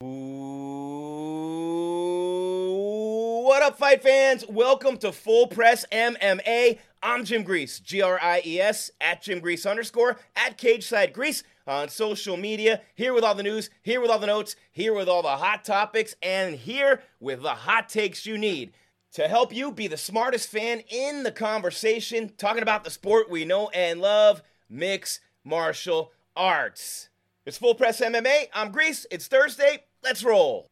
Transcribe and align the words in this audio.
What 0.00 0.06
up, 3.64 3.78
fight 3.78 4.00
fans? 4.00 4.44
Welcome 4.48 4.96
to 4.98 5.10
Full 5.10 5.48
Press 5.48 5.84
MMA. 5.90 6.78
I'm 7.02 7.24
Jim 7.24 7.42
Gries, 7.42 7.80
G 7.80 8.00
R 8.00 8.16
I 8.22 8.40
E 8.46 8.60
S, 8.60 8.92
at 9.00 9.22
Jim 9.22 9.40
Gries 9.40 9.66
underscore, 9.66 10.20
at 10.36 10.56
Cageside 10.56 11.12
Gries 11.12 11.42
on 11.66 11.88
social 11.88 12.36
media. 12.36 12.80
Here 12.94 13.12
with 13.12 13.24
all 13.24 13.34
the 13.34 13.42
news, 13.42 13.70
here 13.82 14.00
with 14.00 14.08
all 14.08 14.20
the 14.20 14.28
notes, 14.28 14.54
here 14.70 14.94
with 14.94 15.08
all 15.08 15.22
the 15.22 15.36
hot 15.36 15.64
topics, 15.64 16.14
and 16.22 16.54
here 16.54 17.02
with 17.18 17.42
the 17.42 17.48
hot 17.48 17.88
takes 17.88 18.24
you 18.24 18.38
need 18.38 18.70
to 19.14 19.26
help 19.26 19.52
you 19.52 19.72
be 19.72 19.88
the 19.88 19.96
smartest 19.96 20.48
fan 20.48 20.82
in 20.88 21.24
the 21.24 21.32
conversation, 21.32 22.30
talking 22.38 22.62
about 22.62 22.84
the 22.84 22.90
sport 22.90 23.28
we 23.28 23.44
know 23.44 23.68
and 23.70 24.00
love 24.00 24.42
mixed 24.70 25.18
martial 25.42 26.12
arts. 26.36 27.08
It's 27.44 27.58
Full 27.58 27.74
Press 27.74 28.00
MMA. 28.00 28.44
I'm 28.54 28.70
Gries. 28.70 29.08
It's 29.10 29.26
Thursday. 29.26 29.87
Let's 30.08 30.24
roll. 30.24 30.70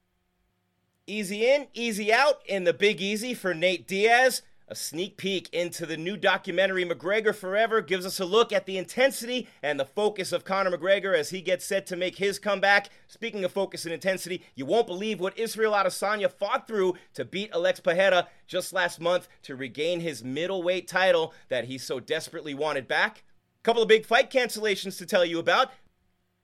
Easy 1.07 1.47
in, 1.47 1.67
easy 1.75 2.11
out 2.11 2.41
in 2.47 2.65
the 2.65 2.73
Big 2.73 3.03
Easy 3.03 3.35
for 3.35 3.53
Nate 3.53 3.87
Diaz. 3.87 4.41
A 4.67 4.75
sneak 4.75 5.19
peek 5.19 5.51
into 5.53 5.85
the 5.85 5.99
new 5.99 6.17
documentary 6.17 6.87
McGregor 6.87 7.35
Forever 7.35 7.83
gives 7.83 8.07
us 8.07 8.19
a 8.19 8.25
look 8.25 8.51
at 8.51 8.65
the 8.65 8.79
intensity 8.79 9.47
and 9.63 9.79
the 9.79 9.85
focus 9.85 10.33
of 10.33 10.47
Conor 10.47 10.71
McGregor 10.71 11.15
as 11.15 11.29
he 11.29 11.43
gets 11.43 11.67
set 11.67 11.85
to 11.89 11.97
make 11.97 12.17
his 12.17 12.39
comeback. 12.39 12.89
Speaking 13.09 13.45
of 13.45 13.53
focus 13.53 13.85
and 13.85 13.93
intensity, 13.93 14.43
you 14.55 14.65
won't 14.65 14.87
believe 14.87 15.21
what 15.21 15.39
Israel 15.39 15.75
Adesanya 15.75 16.33
fought 16.33 16.67
through 16.67 16.95
to 17.13 17.27
beat 17.27 17.51
Alex 17.53 17.79
Pereira 17.79 18.29
just 18.47 18.73
last 18.73 19.03
month 19.03 19.29
to 19.43 19.55
regain 19.55 20.01
his 20.01 20.25
middleweight 20.25 20.89
title 20.89 21.35
that 21.51 21.67
he 21.67 21.77
so 21.77 22.01
desperately 22.01 22.55
wanted 22.55 22.89
back. 22.89 23.23
Couple 23.63 23.83
of 23.83 23.89
big 23.89 24.07
fight 24.07 24.31
cancellations 24.31 24.97
to 24.97 25.05
tell 25.05 25.25
you 25.25 25.41
about. 25.41 25.73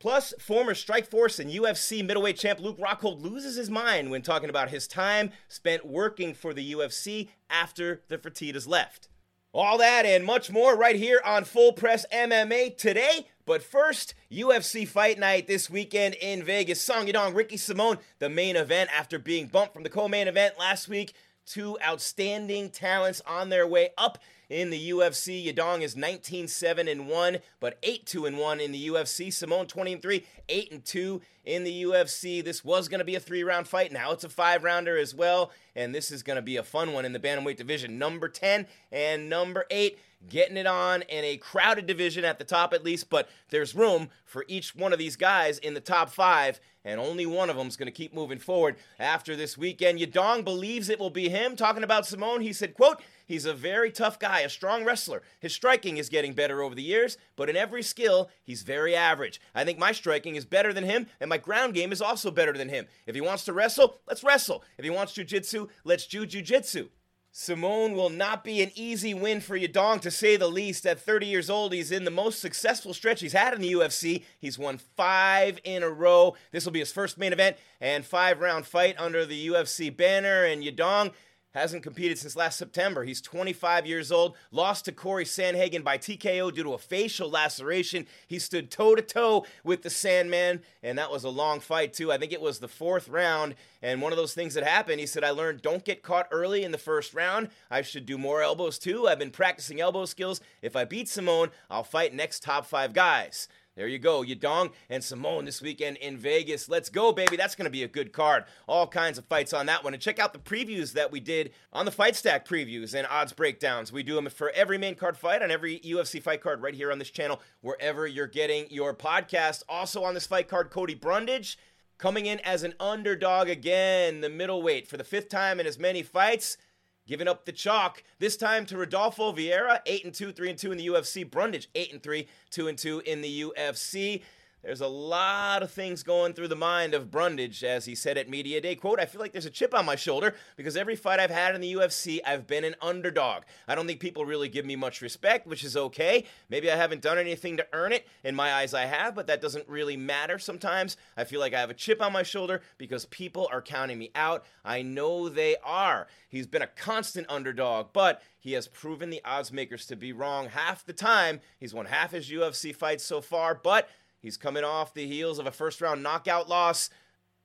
Plus, 0.02 0.34
former 0.40 0.74
Strikeforce 0.74 1.38
and 1.38 1.48
UFC 1.48 2.04
middleweight 2.04 2.36
champ 2.36 2.58
Luke 2.58 2.76
Rockhold 2.76 3.22
loses 3.22 3.54
his 3.54 3.70
mind 3.70 4.10
when 4.10 4.20
talking 4.20 4.50
about 4.50 4.70
his 4.70 4.88
time 4.88 5.30
spent 5.46 5.86
working 5.86 6.34
for 6.34 6.52
the 6.52 6.72
UFC 6.72 7.28
after 7.48 8.02
the 8.08 8.18
Fertittas 8.18 8.66
left. 8.66 9.08
All 9.54 9.78
that 9.78 10.04
and 10.04 10.24
much 10.24 10.50
more 10.50 10.76
right 10.76 10.96
here 10.96 11.20
on 11.24 11.44
Full 11.44 11.72
Press 11.72 12.04
MMA 12.12 12.76
today. 12.76 13.28
But 13.46 13.62
first, 13.62 14.14
UFC 14.28 14.88
Fight 14.88 15.20
Night 15.20 15.46
this 15.46 15.70
weekend 15.70 16.16
in 16.16 16.42
Vegas. 16.42 16.80
Song 16.80 17.06
Yadong, 17.06 17.36
Ricky 17.36 17.56
Simón, 17.56 18.00
the 18.18 18.28
main 18.28 18.56
event 18.56 18.90
after 18.92 19.20
being 19.20 19.46
bumped 19.46 19.72
from 19.72 19.84
the 19.84 19.88
co 19.88 20.08
main 20.08 20.26
event 20.26 20.58
last 20.58 20.88
week. 20.88 21.12
Two 21.46 21.78
outstanding 21.84 22.70
talents 22.70 23.20
on 23.26 23.48
their 23.48 23.66
way 23.66 23.90
up 23.98 24.18
in 24.48 24.70
the 24.70 24.90
UFC. 24.90 25.46
Yadong 25.46 25.80
is 25.80 25.96
19 25.96 26.46
7 26.46 26.88
and 26.88 27.08
1, 27.08 27.38
but 27.58 27.78
8 27.82 28.06
2 28.06 28.26
and 28.26 28.38
1 28.38 28.60
in 28.60 28.72
the 28.72 28.88
UFC. 28.88 29.28
Simón 29.28 29.66
20 29.66 29.94
and 29.94 30.02
3, 30.02 30.26
8 30.48 30.72
and 30.72 30.84
2 30.84 31.20
in 31.44 31.64
the 31.64 31.82
UFC. 31.84 32.44
This 32.44 32.64
was 32.64 32.88
going 32.88 33.00
to 33.00 33.04
be 33.04 33.14
a 33.14 33.20
three 33.20 33.42
round 33.42 33.66
fight. 33.66 33.92
Now 33.92 34.12
it's 34.12 34.24
a 34.24 34.28
five 34.28 34.62
rounder 34.62 34.96
as 34.96 35.14
well. 35.14 35.50
And 35.74 35.94
this 35.94 36.10
is 36.10 36.22
going 36.22 36.36
to 36.36 36.42
be 36.42 36.56
a 36.56 36.62
fun 36.62 36.92
one 36.92 37.04
in 37.04 37.12
the 37.12 37.18
Bantamweight 37.18 37.56
division. 37.56 37.98
Number 37.98 38.28
10 38.28 38.66
and 38.90 39.28
number 39.28 39.64
8 39.70 39.98
getting 40.28 40.56
it 40.56 40.66
on 40.66 41.02
in 41.02 41.24
a 41.24 41.36
crowded 41.36 41.86
division 41.86 42.24
at 42.24 42.38
the 42.38 42.44
top 42.44 42.72
at 42.72 42.84
least, 42.84 43.10
but 43.10 43.28
there's 43.50 43.74
room 43.74 44.08
for 44.24 44.44
each 44.48 44.74
one 44.74 44.92
of 44.92 44.98
these 44.98 45.16
guys 45.16 45.58
in 45.58 45.74
the 45.74 45.80
top 45.80 46.10
five, 46.10 46.60
and 46.84 47.00
only 47.00 47.26
one 47.26 47.50
of 47.50 47.56
them 47.56 47.68
is 47.68 47.76
going 47.76 47.86
to 47.86 47.92
keep 47.92 48.14
moving 48.14 48.38
forward 48.38 48.76
after 48.98 49.36
this 49.36 49.56
weekend. 49.56 49.98
Yadong 49.98 50.44
believes 50.44 50.88
it 50.88 50.98
will 50.98 51.10
be 51.10 51.28
him. 51.28 51.54
Talking 51.54 51.84
about 51.84 52.04
Simón, 52.04 52.42
he 52.42 52.52
said, 52.52 52.74
quote, 52.74 53.00
He's 53.24 53.44
a 53.46 53.54
very 53.54 53.90
tough 53.90 54.18
guy, 54.18 54.40
a 54.40 54.48
strong 54.48 54.84
wrestler. 54.84 55.22
His 55.40 55.54
striking 55.54 55.96
is 55.96 56.08
getting 56.08 56.34
better 56.34 56.60
over 56.60 56.74
the 56.74 56.82
years, 56.82 57.16
but 57.36 57.48
in 57.48 57.56
every 57.56 57.82
skill, 57.82 58.30
he's 58.42 58.62
very 58.62 58.94
average. 58.94 59.40
I 59.54 59.64
think 59.64 59.78
my 59.78 59.92
striking 59.92 60.36
is 60.36 60.44
better 60.44 60.72
than 60.72 60.84
him, 60.84 61.06
and 61.20 61.30
my 61.30 61.38
ground 61.38 61.72
game 61.72 61.92
is 61.92 62.02
also 62.02 62.30
better 62.30 62.52
than 62.52 62.68
him. 62.68 62.86
If 63.06 63.14
he 63.14 63.20
wants 63.20 63.44
to 63.44 63.52
wrestle, 63.52 64.00
let's 64.06 64.24
wrestle. 64.24 64.64
If 64.76 64.84
he 64.84 64.90
wants 64.90 65.14
jujitsu, 65.14 65.68
let's 65.84 66.06
do 66.06 66.26
jujitsu. 66.26 66.88
Simón 67.34 67.94
will 67.94 68.10
not 68.10 68.44
be 68.44 68.62
an 68.62 68.70
easy 68.74 69.14
win 69.14 69.40
for 69.40 69.58
Yadong, 69.58 70.02
to 70.02 70.10
say 70.10 70.36
the 70.36 70.48
least. 70.48 70.84
At 70.84 71.00
30 71.00 71.26
years 71.26 71.48
old, 71.48 71.72
he's 71.72 71.90
in 71.90 72.04
the 72.04 72.10
most 72.10 72.40
successful 72.40 72.92
stretch 72.92 73.22
he's 73.22 73.32
had 73.32 73.54
in 73.54 73.62
the 73.62 73.72
UFC. 73.72 74.24
He's 74.38 74.58
won 74.58 74.78
five 74.96 75.58
in 75.64 75.82
a 75.82 75.88
row. 75.88 76.34
This 76.50 76.66
will 76.66 76.72
be 76.72 76.80
his 76.80 76.92
first 76.92 77.16
main 77.16 77.32
event 77.32 77.56
and 77.80 78.04
five 78.04 78.40
round 78.40 78.66
fight 78.66 78.96
under 78.98 79.24
the 79.24 79.48
UFC 79.48 79.94
banner. 79.94 80.44
And 80.44 80.62
Yadong 80.62 81.12
hasn't 81.54 81.82
competed 81.82 82.18
since 82.18 82.36
last 82.36 82.58
September. 82.58 83.04
He's 83.04 83.20
25 83.20 83.86
years 83.86 84.10
old, 84.10 84.36
lost 84.50 84.84
to 84.86 84.92
Cory 84.92 85.24
Sandhagen 85.24 85.84
by 85.84 85.98
TKO 85.98 86.52
due 86.52 86.62
to 86.62 86.74
a 86.74 86.78
facial 86.78 87.30
laceration. 87.30 88.06
He 88.26 88.38
stood 88.38 88.70
toe 88.70 88.94
to 88.94 89.02
toe 89.02 89.46
with 89.64 89.82
the 89.82 89.90
Sandman, 89.90 90.62
and 90.82 90.98
that 90.98 91.10
was 91.10 91.24
a 91.24 91.28
long 91.28 91.60
fight, 91.60 91.92
too. 91.92 92.10
I 92.10 92.18
think 92.18 92.32
it 92.32 92.40
was 92.40 92.58
the 92.58 92.68
fourth 92.68 93.08
round, 93.08 93.54
and 93.82 94.00
one 94.00 94.12
of 94.12 94.18
those 94.18 94.34
things 94.34 94.54
that 94.54 94.64
happened, 94.64 95.00
he 95.00 95.06
said, 95.06 95.24
I 95.24 95.30
learned 95.30 95.62
don't 95.62 95.84
get 95.84 96.02
caught 96.02 96.28
early 96.30 96.64
in 96.64 96.72
the 96.72 96.78
first 96.78 97.14
round. 97.14 97.48
I 97.70 97.82
should 97.82 98.06
do 98.06 98.18
more 98.18 98.42
elbows, 98.42 98.78
too. 98.78 99.08
I've 99.08 99.18
been 99.18 99.30
practicing 99.30 99.80
elbow 99.80 100.04
skills. 100.04 100.40
If 100.62 100.76
I 100.76 100.84
beat 100.84 101.06
Simón, 101.06 101.50
I'll 101.70 101.84
fight 101.84 102.14
next 102.14 102.42
top 102.42 102.66
five 102.66 102.92
guys. 102.92 103.48
There 103.74 103.88
you 103.88 103.98
go, 103.98 104.22
Yadong 104.22 104.72
and 104.90 105.02
Simón 105.02 105.46
this 105.46 105.62
weekend 105.62 105.96
in 105.96 106.18
Vegas. 106.18 106.68
Let's 106.68 106.90
go, 106.90 107.10
baby. 107.10 107.38
That's 107.38 107.54
going 107.54 107.64
to 107.64 107.70
be 107.70 107.82
a 107.82 107.88
good 107.88 108.12
card. 108.12 108.44
All 108.68 108.86
kinds 108.86 109.16
of 109.16 109.24
fights 109.24 109.54
on 109.54 109.64
that 109.64 109.82
one. 109.82 109.94
And 109.94 110.02
check 110.02 110.18
out 110.18 110.34
the 110.34 110.38
previews 110.38 110.92
that 110.92 111.10
we 111.10 111.20
did 111.20 111.52
on 111.72 111.86
the 111.86 111.90
Fight 111.90 112.14
Stack 112.14 112.46
previews 112.46 112.92
and 112.92 113.06
odds 113.06 113.32
breakdowns. 113.32 113.90
We 113.90 114.02
do 114.02 114.14
them 114.14 114.28
for 114.28 114.50
every 114.50 114.76
main 114.76 114.94
card 114.94 115.16
fight 115.16 115.40
on 115.40 115.50
every 115.50 115.80
UFC 115.80 116.22
fight 116.22 116.42
card 116.42 116.60
right 116.60 116.74
here 116.74 116.92
on 116.92 116.98
this 116.98 117.08
channel, 117.08 117.40
wherever 117.62 118.06
you're 118.06 118.26
getting 118.26 118.66
your 118.68 118.92
podcast. 118.92 119.62
Also 119.70 120.04
on 120.04 120.12
this 120.12 120.26
fight 120.26 120.48
card, 120.48 120.68
Cody 120.68 120.94
Brundage 120.94 121.56
coming 121.96 122.26
in 122.26 122.40
as 122.40 122.64
an 122.64 122.74
underdog 122.78 123.48
again, 123.48 124.20
the 124.20 124.28
middleweight 124.28 124.86
for 124.86 124.98
the 124.98 125.04
fifth 125.04 125.30
time 125.30 125.58
in 125.58 125.66
as 125.66 125.78
many 125.78 126.02
fights 126.02 126.58
giving 127.06 127.28
up 127.28 127.44
the 127.44 127.52
chalk 127.52 128.02
this 128.18 128.36
time 128.36 128.66
to 128.66 128.76
Rodolfo 128.76 129.32
Vieira, 129.32 129.80
8 129.86 130.04
and 130.04 130.14
2, 130.14 130.32
3 130.32 130.50
and 130.50 130.58
2 130.58 130.72
in 130.72 130.78
the 130.78 130.86
UFC. 130.86 131.28
Brundage, 131.28 131.68
8 131.74 131.92
and 131.92 132.02
3, 132.02 132.28
2 132.50 132.68
and 132.68 132.78
2 132.78 133.02
in 133.06 133.20
the 133.20 133.42
UFC. 133.42 134.22
There's 134.62 134.80
a 134.80 134.86
lot 134.86 135.64
of 135.64 135.72
things 135.72 136.04
going 136.04 136.34
through 136.34 136.46
the 136.46 136.54
mind 136.54 136.94
of 136.94 137.10
Brundage, 137.10 137.64
as 137.64 137.84
he 137.84 137.96
said 137.96 138.16
at 138.16 138.30
Media 138.30 138.60
Day. 138.60 138.76
Quote, 138.76 139.00
I 139.00 139.06
feel 139.06 139.20
like 139.20 139.32
there's 139.32 139.44
a 139.44 139.50
chip 139.50 139.74
on 139.74 139.84
my 139.84 139.96
shoulder 139.96 140.36
because 140.56 140.76
every 140.76 140.94
fight 140.94 141.18
I've 141.18 141.32
had 141.32 141.56
in 141.56 141.60
the 141.60 141.72
UFC, 141.74 142.20
I've 142.24 142.46
been 142.46 142.62
an 142.62 142.76
underdog. 142.80 143.42
I 143.66 143.74
don't 143.74 143.88
think 143.88 143.98
people 143.98 144.24
really 144.24 144.48
give 144.48 144.64
me 144.64 144.76
much 144.76 145.02
respect, 145.02 145.48
which 145.48 145.64
is 145.64 145.76
okay. 145.76 146.26
Maybe 146.48 146.70
I 146.70 146.76
haven't 146.76 147.02
done 147.02 147.18
anything 147.18 147.56
to 147.56 147.66
earn 147.72 147.92
it. 147.92 148.06
In 148.22 148.36
my 148.36 148.54
eyes, 148.54 148.72
I 148.72 148.84
have, 148.84 149.16
but 149.16 149.26
that 149.26 149.40
doesn't 149.40 149.68
really 149.68 149.96
matter 149.96 150.38
sometimes. 150.38 150.96
I 151.16 151.24
feel 151.24 151.40
like 151.40 151.54
I 151.54 151.60
have 151.60 151.70
a 151.70 151.74
chip 151.74 152.00
on 152.00 152.12
my 152.12 152.22
shoulder 152.22 152.62
because 152.78 153.06
people 153.06 153.48
are 153.50 153.62
counting 153.62 153.98
me 153.98 154.12
out. 154.14 154.44
I 154.64 154.82
know 154.82 155.28
they 155.28 155.56
are. 155.64 156.06
He's 156.28 156.46
been 156.46 156.62
a 156.62 156.68
constant 156.68 157.26
underdog, 157.28 157.88
but 157.92 158.22
he 158.38 158.52
has 158.52 158.66
proven 158.66 159.10
the 159.10 159.20
odds 159.24 159.52
makers 159.52 159.86
to 159.86 159.96
be 159.96 160.12
wrong 160.12 160.48
half 160.48 160.84
the 160.84 160.92
time. 160.92 161.40
He's 161.60 161.74
won 161.74 161.86
half 161.86 162.12
his 162.12 162.28
UFC 162.28 162.74
fights 162.74 163.04
so 163.04 163.20
far, 163.20 163.54
but 163.54 163.88
He's 164.22 164.36
coming 164.36 164.62
off 164.62 164.94
the 164.94 165.06
heels 165.06 165.40
of 165.40 165.48
a 165.48 165.50
first 165.50 165.80
round 165.80 166.00
knockout 166.00 166.48
loss 166.48 166.90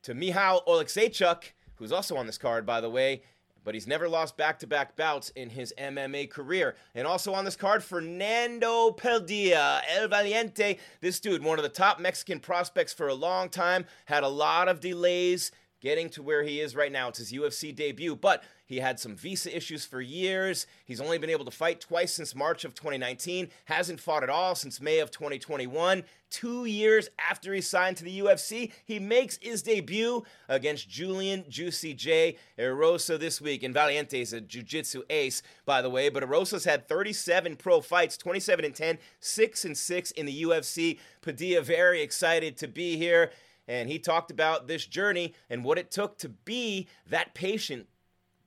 to 0.04 0.14
Michał 0.14 0.64
Oleksiejczuk, 0.68 1.44
who's 1.76 1.92
also 1.92 2.16
on 2.16 2.28
this 2.28 2.38
card, 2.38 2.68
by 2.68 2.82
the 2.82 2.90
way. 2.90 3.24
But 3.64 3.74
he's 3.74 3.88
never 3.88 4.08
lost 4.08 4.38
back 4.38 4.60
to 4.60 4.68
back 4.68 4.96
bouts 4.96 5.30
in 5.32 5.50
his 5.50 5.74
MMA 5.78 6.30
career. 6.30 6.76
And 6.94 7.08
also 7.08 7.34
on 7.34 7.46
this 7.46 7.56
card, 7.56 7.84
Fernando 7.84 8.92
Padilla, 8.92 9.82
El 9.90 10.08
Valiente. 10.08 10.78
This 11.02 11.20
dude, 11.20 11.44
one 11.44 11.60
of 11.60 11.64
the 11.64 11.70
top 11.70 12.00
Mexican 12.00 12.40
prospects 12.40 12.94
for 12.94 13.08
a 13.08 13.14
long 13.14 13.50
time, 13.50 13.86
had 14.06 14.24
a 14.24 14.30
lot 14.30 14.70
of 14.70 14.80
delays 14.80 15.52
getting 15.82 16.10
to 16.10 16.24
where 16.24 16.44
he 16.44 16.60
is 16.60 16.76
right 16.76 16.92
now. 16.92 17.10
It's 17.10 17.20
his 17.20 17.32
UFC 17.32 17.76
debut, 17.76 18.16
but 18.16 18.44
he 18.66 18.78
had 18.78 19.00
some 19.00 19.16
visa 19.16 19.56
issues 19.56 19.86
for 19.86 20.02
years. 20.02 20.68
He's 20.86 21.00
only 21.00 21.18
been 21.18 21.30
able 21.30 21.46
to 21.46 21.52
fight 21.52 21.80
twice 21.80 22.14
since 22.14 22.36
March 22.36 22.66
of 22.66 22.74
2019, 22.74 23.50
hasn't 23.66 24.00
fought 24.00 24.24
at 24.24 24.30
all 24.30 24.56
since 24.56 24.82
May 24.82 25.00
of 25.00 25.10
2021. 25.12 26.04
Two 26.30 26.66
years 26.66 27.08
after 27.18 27.54
he 27.54 27.62
signed 27.62 27.96
to 27.98 28.04
the 28.04 28.20
UFC, 28.20 28.74
he 28.84 29.00
makes 29.00 29.40
his 29.42 29.62
debut 29.62 30.24
against 30.50 30.90
Julian 30.90 31.46
Juicy 31.48 31.94
J. 31.94 32.38
Erosa 32.60 33.18
this 33.18 33.40
week. 33.40 33.64
And 33.64 33.74
Valiente 33.74 34.20
is 34.20 34.34
a 34.34 34.42
jiu 34.42 34.64
jitsu 34.64 35.04
ace, 35.10 35.42
by 35.66 35.82
the 35.82 35.90
way, 35.90 36.10
but 36.10 36.24
Erosa's 36.24 36.66
had 36.66 36.90
37 36.90 37.56
pro 37.56 37.80
fights, 37.80 38.18
27 38.18 38.66
and 38.66 38.76
10, 38.76 38.98
6 39.22 39.66
and 39.66 39.78
6 39.78 40.12
in 40.12 40.26
the 40.26 40.44
UFC. 40.44 41.00
Padilla 41.22 41.62
very 41.62 42.02
excited 42.02 42.58
to 42.58 42.68
be 42.68 42.98
here 42.98 43.32
and 43.68 43.90
he 43.90 44.00
talked 44.00 44.32
about 44.32 44.68
this 44.68 44.86
journey 44.86 45.34
and 45.50 45.64
what 45.64 45.78
it 45.78 45.92
took 45.92 46.18
to 46.20 46.30
be 46.30 46.88
that 47.10 47.34
patient 47.34 47.88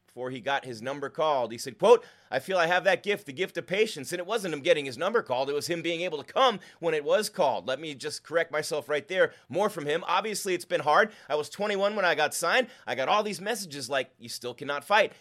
before 0.06 0.30
he 0.30 0.40
got 0.40 0.64
his 0.64 0.82
number 0.82 1.08
called. 1.08 1.52
He 1.52 1.58
said, 1.58 1.78
quote, 1.78 2.04
I 2.32 2.40
feel 2.40 2.58
I 2.58 2.66
have 2.66 2.82
that 2.82 3.04
gift, 3.04 3.26
the 3.26 3.32
gift 3.32 3.56
of 3.56 3.66
patience. 3.66 4.10
And 4.12 4.18
it 4.18 4.26
wasn't 4.26 4.52
him 4.52 4.60
getting 4.60 4.84
his 4.84 4.98
number 4.98 5.22
called, 5.22 5.48
it 5.48 5.54
was 5.54 5.68
him 5.68 5.82
being 5.82 6.00
able 6.00 6.18
to 6.18 6.32
come 6.32 6.58
when 6.80 6.94
it 6.94 7.04
was 7.04 7.28
called. 7.28 7.68
Let 7.68 7.80
me 7.80 7.94
just 7.94 8.24
correct 8.24 8.50
myself 8.50 8.88
right 8.88 9.06
there. 9.06 9.32
More 9.48 9.70
from 9.70 9.86
him. 9.86 10.02
Obviously, 10.08 10.52
it's 10.52 10.64
been 10.64 10.80
hard. 10.80 11.12
I 11.28 11.36
was 11.36 11.48
21 11.48 11.94
when 11.94 12.04
I 12.04 12.16
got 12.16 12.34
signed. 12.34 12.66
I 12.88 12.96
got 12.96 13.08
all 13.08 13.22
these 13.22 13.40
messages 13.40 13.88
like, 13.88 14.10
you 14.18 14.28
still 14.28 14.52
cannot 14.52 14.84
fight. 14.84 15.12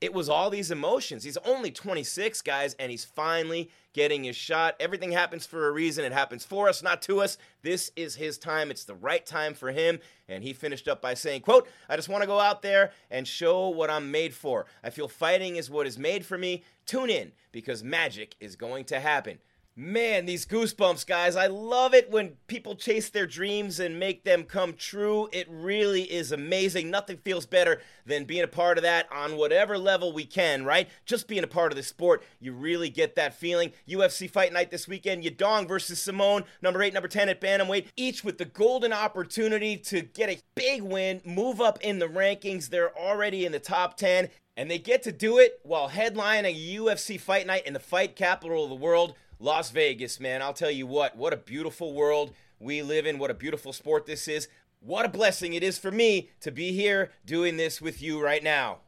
It 0.00 0.12
was 0.12 0.28
all 0.28 0.50
these 0.50 0.70
emotions. 0.70 1.24
He's 1.24 1.38
only 1.38 1.70
26, 1.70 2.42
guys, 2.42 2.74
and 2.78 2.90
he's 2.90 3.04
finally 3.04 3.70
getting 3.94 4.24
his 4.24 4.36
shot. 4.36 4.76
Everything 4.78 5.10
happens 5.10 5.46
for 5.46 5.68
a 5.68 5.72
reason. 5.72 6.04
It 6.04 6.12
happens 6.12 6.44
for 6.44 6.68
us, 6.68 6.82
not 6.82 7.00
to 7.02 7.22
us. 7.22 7.38
This 7.62 7.90
is 7.96 8.14
his 8.14 8.36
time. 8.36 8.70
It's 8.70 8.84
the 8.84 8.94
right 8.94 9.24
time 9.24 9.54
for 9.54 9.72
him. 9.72 10.00
And 10.28 10.42
he 10.44 10.52
finished 10.52 10.86
up 10.86 11.00
by 11.00 11.14
saying, 11.14 11.40
quote, 11.40 11.66
I 11.88 11.96
just 11.96 12.10
want 12.10 12.22
to 12.22 12.26
go 12.26 12.38
out 12.38 12.60
there 12.60 12.92
and 13.10 13.26
show 13.26 13.70
what 13.70 13.88
I'm 13.88 14.10
made 14.10 14.34
for. 14.34 14.66
I 14.84 14.90
feel 14.90 15.08
fighting 15.08 15.56
is 15.56 15.70
what 15.70 15.86
is 15.86 15.98
made 15.98 16.26
for 16.26 16.36
me. 16.36 16.62
Tune 16.84 17.08
in 17.08 17.32
because 17.50 17.82
magic 17.82 18.36
is 18.38 18.54
going 18.54 18.84
to 18.86 19.00
happen. 19.00 19.38
Man, 19.78 20.24
these 20.24 20.46
goosebumps, 20.46 21.06
guys. 21.06 21.36
I 21.36 21.48
love 21.48 21.92
it 21.92 22.10
when 22.10 22.38
people 22.46 22.76
chase 22.76 23.10
their 23.10 23.26
dreams 23.26 23.78
and 23.78 24.00
make 24.00 24.24
them 24.24 24.44
come 24.44 24.72
true. 24.72 25.28
It 25.32 25.46
really 25.50 26.04
is 26.04 26.32
amazing. 26.32 26.90
Nothing 26.90 27.18
feels 27.18 27.44
better 27.44 27.82
than 28.06 28.24
being 28.24 28.42
a 28.42 28.48
part 28.48 28.78
of 28.78 28.84
that 28.84 29.06
on 29.12 29.36
whatever 29.36 29.76
level 29.76 30.14
we 30.14 30.24
can, 30.24 30.64
right? 30.64 30.88
Just 31.04 31.28
being 31.28 31.44
a 31.44 31.46
part 31.46 31.72
of 31.72 31.76
the 31.76 31.82
sport, 31.82 32.24
you 32.40 32.54
really 32.54 32.88
get 32.88 33.16
that 33.16 33.34
feeling. 33.34 33.70
UFC 33.86 34.30
Fight 34.30 34.50
Night 34.50 34.70
this 34.70 34.88
weekend, 34.88 35.24
Yadong 35.24 35.68
versus 35.68 35.98
Simón, 35.98 36.44
number 36.62 36.82
8, 36.82 36.94
number 36.94 37.06
10 37.06 37.28
at 37.28 37.42
Bantamweight, 37.42 37.88
each 37.96 38.24
with 38.24 38.38
the 38.38 38.46
golden 38.46 38.94
opportunity 38.94 39.76
to 39.76 40.00
get 40.00 40.30
a 40.30 40.40
big 40.54 40.80
win, 40.80 41.20
move 41.26 41.60
up 41.60 41.78
in 41.82 41.98
the 41.98 42.08
rankings. 42.08 42.70
They're 42.70 42.96
already 42.96 43.44
in 43.44 43.52
the 43.52 43.60
top 43.60 43.98
10, 43.98 44.30
and 44.56 44.70
they 44.70 44.78
get 44.78 45.02
to 45.02 45.12
do 45.12 45.36
it 45.36 45.60
while 45.64 45.90
headlining 45.90 46.46
a 46.46 46.78
UFC 46.78 47.20
Fight 47.20 47.46
Night 47.46 47.66
in 47.66 47.74
the 47.74 47.78
fight 47.78 48.16
capital 48.16 48.64
of 48.64 48.70
the 48.70 48.74
world. 48.74 49.14
Las 49.38 49.70
Vegas, 49.70 50.18
man, 50.18 50.42
I'll 50.42 50.52
tell 50.52 50.70
you 50.70 50.86
what, 50.86 51.16
what 51.16 51.32
a 51.32 51.36
beautiful 51.36 51.92
world 51.92 52.32
we 52.58 52.82
live 52.82 53.06
in. 53.06 53.18
What 53.18 53.30
a 53.30 53.34
beautiful 53.34 53.72
sport 53.72 54.06
this 54.06 54.28
is. 54.28 54.48
What 54.80 55.04
a 55.04 55.10
blessing 55.10 55.52
it 55.52 55.62
is 55.62 55.78
for 55.78 55.90
me 55.90 56.30
to 56.40 56.50
be 56.50 56.72
here 56.72 57.10
doing 57.24 57.56
this 57.56 57.80
with 57.80 58.00
you 58.00 58.22
right 58.22 58.42
now. 58.42 58.78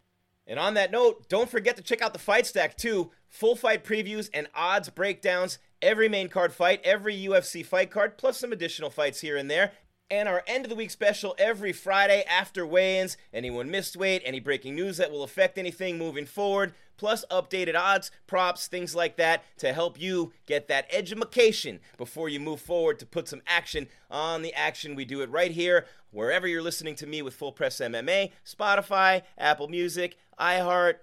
And 0.47 0.59
on 0.59 0.75
that 0.75 0.91
note, 0.91 1.29
don't 1.29 1.51
forget 1.51 1.77
to 1.77 1.83
check 1.83 2.01
out 2.01 2.15
the 2.15 2.19
Fight 2.19 2.47
Stack 2.47 2.77
too. 2.77 3.11
Full 3.29 3.57
fight 3.57 3.85
previews 3.85 4.31
and 4.33 4.49
odds 4.55 4.89
breakdowns, 4.89 5.59
every 5.83 6.09
main 6.09 6.31
card 6.31 6.55
fight, 6.55 6.81
every 6.83 7.15
UFC 7.15 7.65
fight 7.65 7.91
card, 7.91 8.17
plus 8.17 8.39
some 8.39 8.53
additional 8.53 8.89
fights 8.89 9.21
here 9.21 9.37
and 9.37 9.51
there 9.51 9.73
and 10.11 10.29
our 10.29 10.43
end 10.47 10.65
of 10.65 10.71
the 10.71 10.77
week 10.77 10.91
special 10.91 11.35
every 11.39 11.73
Friday 11.73 12.25
after 12.29 12.67
weigh 12.67 13.01
ins. 13.01 13.17
Anyone 13.33 13.71
missed 13.71 13.97
weight, 13.97 14.23
any 14.25 14.41
breaking 14.41 14.75
news 14.75 14.97
that 14.97 15.11
will 15.11 15.23
affect 15.23 15.59
anything 15.59 15.99
moving 15.99 16.27
forward, 16.27 16.75
plus 16.97 17.25
updated 17.31 17.77
odds, 17.77 18.11
props, 18.27 18.67
things 18.67 18.95
like 18.95 19.17
that 19.17 19.45
to 19.59 19.73
help 19.73 20.01
you 20.01 20.33
get 20.47 20.69
that 20.69 20.87
education 20.91 21.81
before 21.97 22.29
you 22.29 22.41
move 22.41 22.61
forward 22.61 22.99
to 22.99 23.07
put 23.07 23.29
some 23.29 23.43
action 23.47 23.87
on 24.11 24.43
the 24.43 24.55
action. 24.55 24.95
We 24.95 25.05
do 25.05 25.21
it 25.21 25.31
right 25.31 25.51
here, 25.51 25.87
wherever 26.11 26.47
you're 26.47 26.63
listening 26.63 26.95
to 26.97 27.07
me 27.07 27.23
with 27.23 27.35
Full 27.35 27.53
Press 27.53 27.79
MMA, 27.79 28.33
Spotify, 28.45 29.23
Apple 29.37 29.69
Music, 29.69 30.17
iHeart. 30.39 30.95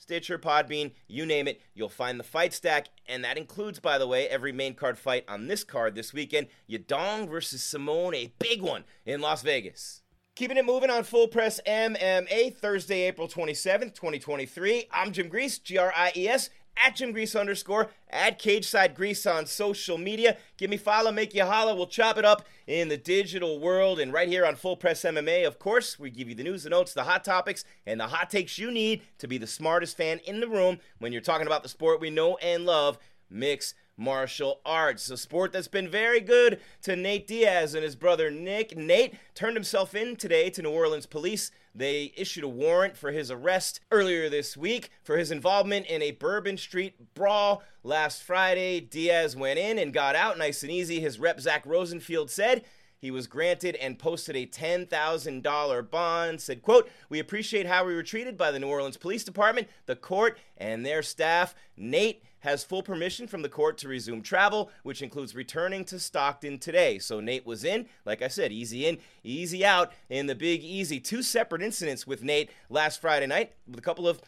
Stitcher, 0.00 0.38
Podbean, 0.38 0.92
you 1.08 1.26
name 1.26 1.46
it, 1.46 1.60
you'll 1.74 1.90
find 1.90 2.18
the 2.18 2.24
fight 2.24 2.54
stack. 2.54 2.88
And 3.06 3.22
that 3.22 3.36
includes, 3.36 3.80
by 3.80 3.98
the 3.98 4.06
way, 4.06 4.26
every 4.28 4.50
main 4.50 4.74
card 4.74 4.98
fight 4.98 5.24
on 5.28 5.46
this 5.46 5.62
card 5.62 5.94
this 5.94 6.14
weekend 6.14 6.46
Yadong 6.68 7.28
versus 7.28 7.60
Simón, 7.60 8.14
a 8.14 8.32
big 8.38 8.62
one 8.62 8.84
in 9.04 9.20
Las 9.20 9.42
Vegas. 9.42 10.00
Keeping 10.34 10.56
it 10.56 10.64
moving 10.64 10.88
on 10.88 11.04
Full 11.04 11.28
Press 11.28 11.60
MMA, 11.66 12.56
Thursday, 12.56 13.02
April 13.02 13.28
27th, 13.28 13.94
2023. 13.94 14.86
I'm 14.90 15.12
Jim 15.12 15.28
Gries, 15.28 15.58
G 15.58 15.76
R 15.76 15.92
I 15.94 16.12
E 16.16 16.28
S 16.28 16.48
at 16.76 16.96
Jim 16.96 17.12
Gries 17.12 17.36
underscore, 17.36 17.90
at 18.08 18.38
Cage 18.38 18.66
Side 18.66 18.94
Gries 18.94 19.26
on 19.26 19.46
social 19.46 19.98
media. 19.98 20.36
Give 20.56 20.70
me 20.70 20.76
follow, 20.76 21.12
make 21.12 21.34
you 21.34 21.44
holla. 21.44 21.74
We'll 21.74 21.86
chop 21.86 22.18
it 22.18 22.24
up 22.24 22.46
in 22.66 22.88
the 22.88 22.96
digital 22.96 23.58
world. 23.58 24.00
And 24.00 24.12
right 24.12 24.28
here 24.28 24.46
on 24.46 24.56
Full 24.56 24.76
Press 24.76 25.02
MMA, 25.02 25.46
of 25.46 25.58
course, 25.58 25.98
we 25.98 26.10
give 26.10 26.28
you 26.28 26.34
the 26.34 26.44
news, 26.44 26.64
the 26.64 26.70
notes, 26.70 26.94
the 26.94 27.04
hot 27.04 27.24
topics, 27.24 27.64
and 27.86 28.00
the 28.00 28.08
hot 28.08 28.30
takes 28.30 28.58
you 28.58 28.70
need 28.70 29.02
to 29.18 29.28
be 29.28 29.38
the 29.38 29.46
smartest 29.46 29.96
fan 29.96 30.20
in 30.24 30.40
the 30.40 30.48
room 30.48 30.78
when 30.98 31.12
you're 31.12 31.20
talking 31.20 31.46
about 31.46 31.62
the 31.62 31.68
sport 31.68 32.00
we 32.00 32.10
know 32.10 32.36
and 32.38 32.66
love, 32.66 32.98
mix 33.28 33.74
martial 34.00 34.60
arts, 34.64 35.10
a 35.10 35.16
sport 35.16 35.52
that's 35.52 35.68
been 35.68 35.88
very 35.88 36.20
good 36.20 36.58
to 36.82 36.96
Nate 36.96 37.26
Diaz 37.26 37.74
and 37.74 37.84
his 37.84 37.94
brother 37.94 38.30
Nick. 38.30 38.76
Nate 38.76 39.14
turned 39.34 39.54
himself 39.54 39.94
in 39.94 40.16
today 40.16 40.48
to 40.50 40.62
New 40.62 40.70
Orleans 40.70 41.06
police. 41.06 41.50
They 41.74 42.12
issued 42.16 42.42
a 42.42 42.48
warrant 42.48 42.96
for 42.96 43.12
his 43.12 43.30
arrest 43.30 43.80
earlier 43.92 44.28
this 44.28 44.56
week 44.56 44.90
for 45.04 45.18
his 45.18 45.30
involvement 45.30 45.86
in 45.86 46.02
a 46.02 46.12
Bourbon 46.12 46.56
Street 46.56 47.14
brawl 47.14 47.62
last 47.84 48.22
Friday. 48.22 48.80
Diaz 48.80 49.36
went 49.36 49.58
in 49.58 49.78
and 49.78 49.92
got 49.92 50.16
out 50.16 50.38
nice 50.38 50.62
and 50.62 50.72
easy. 50.72 51.00
His 51.00 51.20
rep, 51.20 51.38
Zach 51.38 51.64
Rosenfield, 51.66 52.30
said 52.30 52.64
he 53.00 53.10
was 53.10 53.26
granted 53.26 53.76
and 53.76 53.98
posted 53.98 54.36
a 54.36 54.46
$10,000 54.46 55.90
bond. 55.90 56.40
Said, 56.40 56.62
quote, 56.62 56.88
We 57.08 57.18
appreciate 57.18 57.66
how 57.66 57.84
we 57.84 57.94
were 57.94 58.02
treated 58.02 58.36
by 58.36 58.50
the 58.50 58.58
New 58.58 58.68
Orleans 58.68 58.98
Police 58.98 59.24
Department, 59.24 59.68
the 59.86 59.96
court, 59.96 60.38
and 60.58 60.84
their 60.84 61.02
staff. 61.02 61.54
Nate 61.76 62.22
has 62.40 62.64
full 62.64 62.82
permission 62.82 63.26
from 63.26 63.42
the 63.42 63.48
court 63.48 63.78
to 63.78 63.88
resume 63.88 64.22
travel, 64.22 64.70
which 64.82 65.02
includes 65.02 65.34
returning 65.34 65.84
to 65.84 65.98
Stockton 65.98 66.58
today. 66.58 66.98
So 66.98 67.20
Nate 67.20 67.46
was 67.46 67.64
in, 67.64 67.86
like 68.04 68.22
I 68.22 68.28
said, 68.28 68.52
easy 68.52 68.86
in, 68.86 68.98
easy 69.24 69.64
out 69.64 69.92
in 70.08 70.26
the 70.26 70.34
Big 70.34 70.62
Easy. 70.62 71.00
Two 71.00 71.22
separate 71.22 71.62
incidents 71.62 72.06
with 72.06 72.22
Nate 72.22 72.50
last 72.68 73.00
Friday 73.00 73.26
night 73.26 73.52
with 73.66 73.78
a 73.78 73.82
couple 73.82 74.08
of 74.08 74.20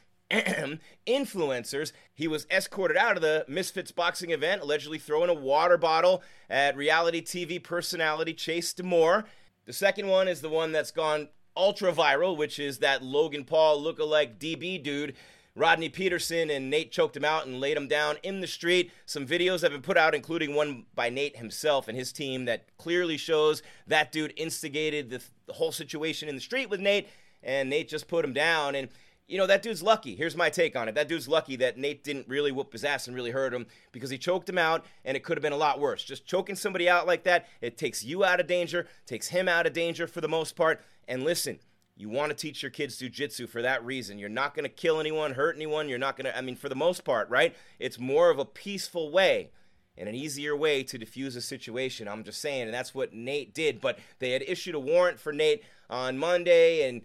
influencers. 1.07 1.93
He 2.15 2.27
was 2.27 2.47
escorted 2.51 2.97
out 2.97 3.17
of 3.17 3.23
the 3.23 3.45
Misfits 3.49 3.93
boxing 3.93 4.31
event, 4.31 4.63
allegedly 4.63 4.99
throwing 4.99 5.31
a 5.31 5.35
water 5.35 5.77
bottle 5.77 6.23
at 6.49 6.77
reality 6.77 7.23
TV 7.23 7.63
personality 7.63 8.33
Chase 8.35 8.73
DeMoor. 8.73 9.25
The 9.67 9.73
second 9.73 10.09
one 10.09 10.29
is 10.29 10.41
the 10.41 10.49
one 10.49 10.73
that's 10.73 10.91
gone 10.91 11.29
ultra 11.57 11.93
viral, 11.93 12.37
which 12.37 12.59
is 12.59 12.79
that 12.79 13.03
Logan 13.03 13.45
Paul 13.45 13.83
lookalike 13.83 14.39
DB 14.39 14.83
dude 14.83 15.15
Rodney 15.55 15.91
Peterson 15.91 16.49
and 16.51 16.71
Nate 16.71 16.91
choked 16.91 17.17
him 17.17 17.25
out 17.25 17.47
and 17.47 17.61
laid 17.61 17.77
him 17.77 17.87
down 17.87 18.17
in 18.23 18.41
the 18.41 18.47
street. 18.47 18.91
Some 19.05 19.27
videos 19.27 19.61
have 19.61 19.73
been 19.73 19.83
put 19.83 19.99
out, 19.99 20.15
including 20.15 20.55
one 20.55 20.87
by 20.95 21.11
Nate 21.11 21.37
himself 21.37 21.89
and 21.89 21.97
his 21.97 22.13
team, 22.13 22.47
that 22.47 22.77
clearly 22.79 23.19
shows 23.19 23.63
that 23.87 24.13
dude 24.13 24.33
instigated 24.37 25.11
the, 25.11 25.23
the 25.47 25.53
whole 25.53 25.73
situation 25.73 26.29
in 26.29 26.35
the 26.35 26.41
street 26.41 26.71
with 26.71 26.81
Nate, 26.81 27.09
and 27.43 27.69
Nate 27.69 27.89
just 27.89 28.09
put 28.09 28.25
him 28.25 28.33
down. 28.33 28.75
And 28.75 28.89
you 29.33 29.39
know, 29.39 29.47
that 29.47 29.63
dude's 29.63 29.83
lucky. 29.83 30.15
Here's 30.15 30.37
my 30.37 30.51
take 30.51 30.77
on 30.77 30.89
it. 30.89 30.95
That 30.95 31.09
dude's 31.09 31.27
lucky 31.27 31.57
that 31.57 31.79
Nate 31.79 32.05
didn't 32.05 32.29
really 32.29 32.53
whoop 32.53 32.71
his 32.71 32.85
ass 32.85 33.07
and 33.07 33.17
really 33.17 33.31
hurt 33.31 33.55
him 33.55 33.67
because 33.91 34.11
he 34.11 34.19
choked 34.19 34.47
him 34.47 34.59
out 34.59 34.85
and 35.07 35.17
it 35.17 35.25
could 35.25 35.39
have 35.39 35.43
been 35.43 35.55
a 35.55 35.57
lot 35.57 35.81
worse. 35.81 36.05
Just 36.05 36.27
choking 36.27 36.55
somebody 36.55 36.87
out 36.87 37.07
like 37.07 37.25
that, 37.25 37.49
it 37.63 37.79
takes 37.79 38.05
you 38.05 38.25
out 38.25 38.41
of 38.41 38.47
danger, 38.47 38.87
takes 39.07 39.29
him 39.29 39.49
out 39.49 39.67
of 39.67 39.73
danger 39.73 40.07
for 40.07 40.21
the 40.21 40.29
most 40.29 40.55
part. 40.55 40.83
And 41.09 41.25
listen, 41.25 41.61
you 41.97 42.11
want 42.11 42.29
to 42.29 42.37
teach 42.37 42.63
your 42.63 42.71
kids 42.71 43.01
jujitsu 43.01 43.49
for 43.49 43.63
that 43.63 43.83
reason. 43.83 44.19
You're 44.19 44.29
not 44.29 44.55
going 44.55 44.65
to 44.65 44.69
kill 44.69 45.01
anyone, 45.01 45.33
hurt 45.33 45.57
anyone. 45.57 45.89
You're 45.89 45.99
not 45.99 46.19
going 46.19 46.27
to, 46.27 46.37
I 46.37 46.43
mean, 46.43 46.57
for 46.57 46.69
the 46.69 46.75
most 46.75 47.03
part, 47.03 47.31
right? 47.31 47.57
It's 47.79 47.99
more 47.99 48.29
of 48.29 48.39
a 48.39 48.45
peaceful 48.45 49.11
way 49.11 49.51
and 49.97 50.11
an 50.11 50.15
easier 50.15 50.55
way 50.55 50.83
to 50.83 50.99
defuse 50.99 51.37
a 51.37 51.41
situation. 51.41 52.07
I'm 52.07 52.23
just 52.23 52.43
saying, 52.43 52.65
and 52.65 52.75
that's 52.75 52.95
what 52.95 53.15
Nate 53.15 53.55
did. 53.55 53.81
But 53.81 53.99
they 54.19 54.33
had 54.33 54.43
issued 54.43 54.75
a 54.75 54.81
warrant 54.81 55.19
for 55.19 55.33
Nate 55.33 55.63
on 55.89 56.19
Monday, 56.19 56.87
and 56.87 57.01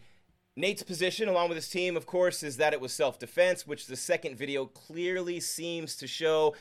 Nate's 0.57 0.81
position, 0.81 1.29
along 1.29 1.49
with 1.49 1.55
his 1.55 1.69
team, 1.69 1.95
of 1.95 2.07
course, 2.07 2.41
is 2.41 2.57
that 2.57 2.73
it 2.73 2.81
was 2.81 2.91
self 2.91 3.19
defense, 3.19 3.67
which 3.67 3.85
the 3.85 3.95
second 3.95 4.35
video 4.35 4.65
clearly 4.65 5.39
seems 5.39 5.95
to 5.97 6.07
show. 6.07 6.55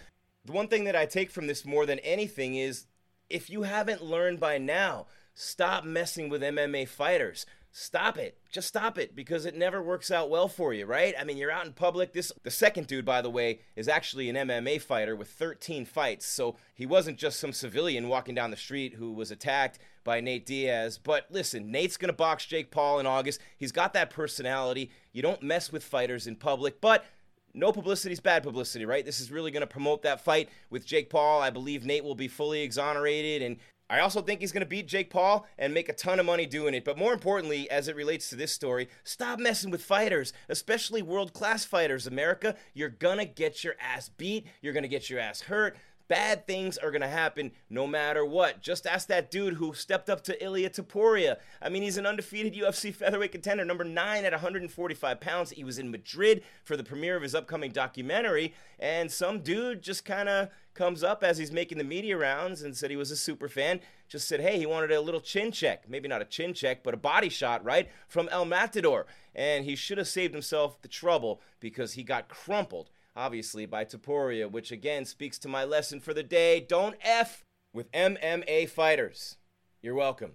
The 0.45 0.53
one 0.53 0.69
thing 0.69 0.85
that 0.85 0.95
I 0.95 1.07
take 1.07 1.31
from 1.31 1.47
this 1.47 1.65
more 1.65 1.87
than 1.87 1.99
anything 2.00 2.57
is 2.57 2.85
if 3.31 3.49
you 3.49 3.62
haven't 3.62 4.05
learned 4.05 4.38
by 4.38 4.59
now, 4.59 5.07
stop 5.35 5.85
messing 5.85 6.29
with 6.29 6.43
MMA 6.43 6.87
fighters 6.87 7.47
stop 7.78 8.16
it. 8.16 8.38
Just 8.50 8.68
stop 8.68 8.97
it 8.97 9.14
because 9.14 9.45
it 9.45 9.54
never 9.54 9.83
works 9.83 10.11
out 10.11 10.30
well 10.30 10.49
for 10.49 10.73
you, 10.73 10.87
right? 10.87 11.14
I 11.21 11.25
mean, 11.25 11.37
you're 11.37 11.50
out 11.50 11.66
in 11.66 11.75
public. 11.75 12.14
This 12.14 12.33
the 12.42 12.50
second 12.50 12.87
dude, 12.87 13.04
by 13.04 13.21
the 13.21 13.28
way, 13.28 13.61
is 13.76 13.87
actually 13.87 14.30
an 14.30 14.37
MMA 14.37 14.80
fighter 14.80 15.14
with 15.14 15.28
13 15.28 15.85
fights. 15.85 16.25
So 16.25 16.56
he 16.75 16.87
wasn't 16.87 17.18
just 17.18 17.38
some 17.38 17.52
civilian 17.52 18.09
walking 18.09 18.35
down 18.35 18.50
the 18.50 18.56
street 18.56 18.95
who 18.95 19.12
was 19.12 19.30
attacked 19.30 19.78
by 20.04 20.21
Nate 20.21 20.47
Diaz. 20.47 20.97
But 20.97 21.26
listen, 21.30 21.71
Nate's 21.71 21.99
going 21.99 22.09
to 22.09 22.16
box 22.16 22.47
Jake 22.47 22.71
Paul 22.71 22.99
in 22.99 23.06
August. 23.06 23.42
He's 23.59 23.73
got 23.73 23.92
that 23.92 24.09
personality. 24.09 24.90
You 25.12 25.21
don't 25.21 25.42
mess 25.42 25.71
with 25.71 25.85
fighters 25.85 26.26
in 26.26 26.37
public, 26.37 26.80
but 26.80 27.04
no 27.52 27.73
publicity 27.73 28.14
is 28.14 28.21
bad 28.21 28.42
publicity, 28.42 28.87
right? 28.87 29.04
This 29.04 29.21
is 29.21 29.30
really 29.30 29.50
going 29.50 29.62
to 29.62 29.66
promote 29.66 30.02
that 30.02 30.23
fight 30.23 30.49
with 30.71 30.87
Jake 30.87 31.11
Paul. 31.11 31.42
I 31.42 31.50
believe 31.50 31.85
Nate 31.85 32.04
will 32.04 32.14
be 32.14 32.28
fully 32.28 32.62
exonerated 32.62 33.42
and 33.42 33.59
I 33.88 34.00
also 34.00 34.21
think 34.21 34.40
he's 34.40 34.52
going 34.52 34.62
to 34.62 34.69
beat 34.69 34.88
Jake 34.88 35.11
Paul 35.11 35.47
and 35.59 35.73
make 35.73 35.88
a 35.88 35.93
ton 35.93 36.19
of 36.19 36.26
money 36.26 36.47
doing 36.47 36.75
it. 36.75 36.85
But 36.85 36.99
more 36.99 37.12
importantly, 37.12 37.71
as 37.71 37.87
it 37.87 37.95
relates 37.95 38.28
to 38.31 38.37
this 38.37 38.52
story, 38.52 38.88
stop 39.05 39.38
messing 39.38 39.71
with 39.71 39.83
fighters, 39.83 40.33
especially 40.49 41.02
world 41.02 41.33
class 41.33 41.64
fighters. 41.64 42.07
America, 42.07 42.57
you're 42.75 42.88
going 42.88 43.19
to 43.19 43.25
get 43.25 43.62
your 43.62 43.75
ass 43.81 44.09
beat. 44.09 44.47
You're 44.61 44.73
going 44.73 44.83
to 44.83 44.88
get 44.88 45.09
your 45.09 45.21
ass 45.21 45.43
hurt. 45.43 45.76
Bad 46.09 46.47
things 46.47 46.78
are 46.78 46.93
going 46.93 47.00
to 47.00 47.09
happen 47.09 47.50
no 47.69 47.87
matter 47.87 48.25
what. 48.25 48.61
Just 48.61 48.87
ask 48.87 49.09
that 49.09 49.31
dude 49.31 49.55
who 49.55 49.75
stepped 49.75 50.09
up 50.09 50.23
to 50.25 50.45
Ilia 50.45 50.71
Topuria. 50.71 51.37
I 51.61 51.69
mean, 51.69 51.83
he's 51.83 51.97
an 51.97 52.07
undefeated 52.07 52.55
UFC 52.55 52.95
featherweight 52.95 53.33
contender, 53.33 53.64
number 53.64 53.83
nine 53.83 54.25
at 54.25 54.33
145 54.33 55.21
pounds. 55.21 55.50
He 55.50 55.64
was 55.64 55.81
in 55.81 55.90
Madrid 55.90 56.45
for 56.62 56.76
the 56.76 56.85
premiere 56.85 57.16
of 57.16 57.25
his 57.25 57.35
upcoming 57.35 57.73
documentary, 57.73 58.55
and 58.78 59.11
some 59.11 59.40
dude 59.40 59.83
just 59.83 60.05
kind 60.05 60.28
of 60.28 60.49
comes 60.76 61.02
up 61.02 61.25
as 61.25 61.38
he's 61.38 61.50
making 61.50 61.78
the 61.78 61.85
media 61.85 62.16
rounds 62.16 62.62
and 62.62 62.76
said 62.76 62.90
he 62.90 62.97
was 62.97 63.11
a 63.11 63.16
super 63.16 63.49
fan. 63.49 63.80
Just 64.09 64.28
said, 64.28 64.40
hey, 64.40 64.59
he 64.59 64.66
wanted 64.66 64.92
a 64.92 65.00
little 65.00 65.21
chin 65.21 65.50
check. 65.50 65.88
Maybe 65.88 66.06
not 66.06 66.23
a 66.23 66.26
chin 66.26 66.54
check, 66.54 66.85
but 66.85 66.95
a 66.95 66.99
body 66.99 67.28
shot, 67.28 67.64
right? 67.64 67.88
From 68.06 68.28
El 68.28 68.45
Matador. 68.45 69.06
And 69.35 69.64
he 69.64 69.75
should 69.75 69.99
have 69.99 70.06
saved 70.06 70.35
himself 70.35 70.80
the 70.83 70.88
trouble 70.88 71.40
because 71.59 71.95
he 71.95 72.02
got 72.02 72.28
crumpled 72.28 72.90
obviously 73.16 73.66
by 73.66 73.85
Topuria, 73.85 74.50
which 74.50 74.71
again 74.71 75.04
speaks 75.04 75.38
to 75.38 75.49
my 75.49 75.64
lesson 75.64 75.99
for 76.00 76.12
the 76.12 76.23
day. 76.23 76.61
Don't 76.61 76.97
F 77.00 77.45
with 77.73 77.90
MMA 77.92 78.68
fighters. 78.68 79.38
You're 79.83 79.95
welcome. 79.95 80.33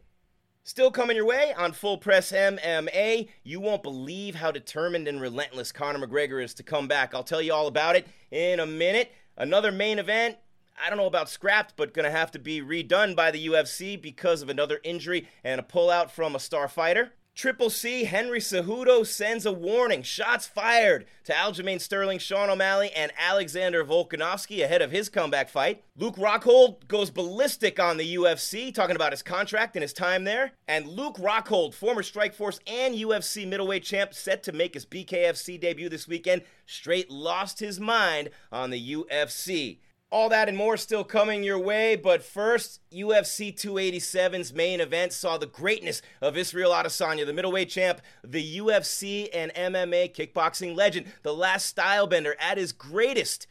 Still 0.63 0.91
coming 0.91 1.15
your 1.15 1.25
way 1.25 1.53
on 1.57 1.71
Full 1.71 1.98
Press 1.98 2.31
MMA. 2.31 3.29
You 3.43 3.60
won't 3.60 3.81
believe 3.81 4.36
how 4.36 4.51
determined 4.51 5.07
and 5.07 5.19
relentless 5.19 5.71
Conor 5.71 6.05
McGregor 6.05 6.43
is 6.43 6.53
to 6.55 6.63
come 6.63 6.88
back. 6.88 7.15
I'll 7.15 7.24
tell 7.24 7.41
you 7.41 7.53
all 7.53 7.67
about 7.67 7.95
it 7.95 8.07
in 8.29 8.60
a 8.60 8.65
minute. 8.65 9.12
Another 9.41 9.71
main 9.71 9.98
event. 9.98 10.38
I 10.79 10.88
don't 10.88 11.00
know 11.00 11.07
about 11.07 11.27
scrapped, 11.27 11.75
but 11.75 11.95
gonna 11.95 12.12
have 12.12 12.29
to 12.33 12.38
be 12.38 12.62
redone 12.62 13.15
by 13.15 13.31
the 13.31 13.48
UFC 13.48 14.00
because 14.00 14.43
of 14.43 14.50
another 14.50 14.79
injury 14.83 15.27
and 15.43 15.60
a 15.60 15.63
pullout 15.63 16.12
from 16.12 16.36
a 16.36 16.39
star 16.39 16.67
fighter. 16.67 17.13
Triple 17.41 17.71
C 17.71 18.03
Henry 18.03 18.38
Cejudo 18.38 19.03
sends 19.03 19.48
a 19.48 19.51
warning. 19.51 20.03
Shots 20.03 20.45
fired 20.45 21.07
to 21.24 21.33
Aljamain 21.33 21.81
Sterling, 21.81 22.19
Sean 22.19 22.51
O'Malley, 22.51 22.91
and 22.91 23.12
Alexander 23.17 23.83
Volkanovski 23.83 24.63
ahead 24.63 24.83
of 24.83 24.91
his 24.91 25.10
comeback 25.10 25.50
fight. 25.50 25.83
Luke 25.98 26.17
Rockhold 26.17 26.88
goes 26.88 27.10
ballistic 27.10 27.79
on 27.79 27.98
the 27.98 28.15
UFC, 28.15 28.71
talking 28.71 28.95
about 28.95 29.12
his 29.12 29.24
contract 29.24 29.75
and 29.75 29.81
his 29.81 29.91
time 29.91 30.24
there. 30.24 30.51
And 30.67 30.88
Luke 30.88 31.15
Rockhold, 31.15 31.74
former 31.74 32.03
Strikeforce 32.03 32.60
and 32.67 32.93
UFC 32.93 33.48
middleweight 33.48 33.81
champ, 33.81 34.13
set 34.13 34.43
to 34.43 34.51
make 34.51 34.75
his 34.75 34.86
BKFC 34.86 35.60
debut 35.60 35.89
this 35.89 36.07
weekend, 36.07 36.43
straight 36.67 37.10
lost 37.10 37.60
his 37.60 37.79
mind 37.79 38.29
on 38.51 38.69
the 38.69 38.93
UFC. 38.93 39.79
All 40.13 40.27
that 40.27 40.50
and 40.50 40.58
more 40.58 40.75
still 40.75 41.06
coming 41.06 41.41
your 41.41 41.58
way, 41.58 41.96
but 41.96 42.22
first, 42.22 42.82
UFC 42.91 43.56
287's 43.56 44.53
main 44.53 44.82
event 44.82 45.13
saw 45.13 45.38
the 45.38 45.46
greatness 45.46 46.01
of 46.22 46.36
Israel 46.36 46.74
Adesanya, 46.74 47.25
the 47.25 47.32
middleweight 47.32 47.70
champ, 47.70 48.01
the 48.22 48.58
UFC 48.58 49.30
and 49.34 49.53
MMA 49.53 50.13
kickboxing 50.13 50.75
legend, 50.75 51.06
the 51.24 51.34
last 51.34 51.74
stylebender 51.74 52.34
at 52.41 52.58
his 52.58 52.74
greatest, 52.74 53.48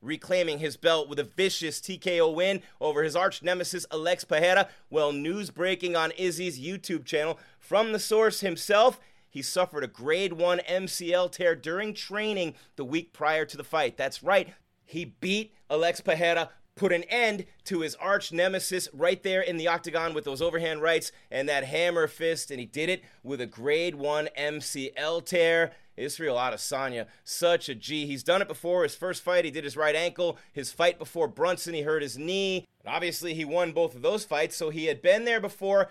reclaiming 0.00 0.60
his 0.60 0.76
belt 0.76 1.08
with 1.08 1.18
a 1.18 1.24
vicious 1.24 1.80
TKO 1.80 2.32
win 2.32 2.62
over 2.80 3.02
his 3.02 3.16
arch 3.16 3.42
nemesis 3.42 3.84
Alex 3.90 4.22
Pereira. 4.22 4.68
Well, 4.90 5.10
news 5.10 5.50
breaking 5.50 5.96
on 5.96 6.12
Izzy's 6.12 6.60
YouTube 6.60 7.04
channel 7.04 7.40
from 7.58 7.90
the 7.90 7.98
source 7.98 8.38
himself. 8.38 9.00
He 9.28 9.42
suffered 9.42 9.82
a 9.82 9.88
grade 9.88 10.34
1 10.34 10.60
MCL 10.60 11.32
tear 11.32 11.56
during 11.56 11.92
training 11.92 12.54
the 12.76 12.84
week 12.84 13.12
prior 13.12 13.44
to 13.46 13.56
the 13.56 13.64
fight. 13.64 13.96
That's 13.96 14.22
right, 14.22 14.54
he 14.84 15.04
beat 15.04 15.54
Alex 15.70 16.00
Pereira, 16.00 16.50
put 16.76 16.92
an 16.92 17.04
end 17.04 17.46
to 17.64 17.80
his 17.80 17.94
arch 17.96 18.32
nemesis 18.32 18.88
right 18.92 19.22
there 19.22 19.40
in 19.40 19.56
the 19.56 19.68
octagon 19.68 20.14
with 20.14 20.24
those 20.24 20.42
overhand 20.42 20.82
rights 20.82 21.12
and 21.30 21.48
that 21.48 21.64
hammer 21.64 22.06
fist, 22.06 22.50
and 22.50 22.58
he 22.58 22.66
did 22.66 22.88
it 22.88 23.02
with 23.22 23.40
a 23.40 23.46
grade 23.46 23.94
1 23.94 24.28
MCL 24.38 25.24
tear. 25.24 25.72
Israel 25.96 26.36
Adesanya, 26.36 27.06
such 27.22 27.68
a 27.68 27.74
G. 27.74 28.04
He's 28.06 28.24
done 28.24 28.42
it 28.42 28.48
before. 28.48 28.82
His 28.82 28.96
first 28.96 29.22
fight, 29.22 29.44
he 29.44 29.52
did 29.52 29.62
his 29.62 29.76
right 29.76 29.94
ankle. 29.94 30.38
His 30.52 30.72
fight 30.72 30.98
before 30.98 31.28
Brunson, 31.28 31.72
he 31.72 31.82
hurt 31.82 32.02
his 32.02 32.18
knee. 32.18 32.64
And 32.84 32.92
obviously, 32.92 33.32
he 33.34 33.44
won 33.44 33.70
both 33.70 33.94
of 33.94 34.02
those 34.02 34.24
fights, 34.24 34.56
so 34.56 34.70
he 34.70 34.86
had 34.86 35.00
been 35.00 35.24
there 35.24 35.40
before 35.40 35.90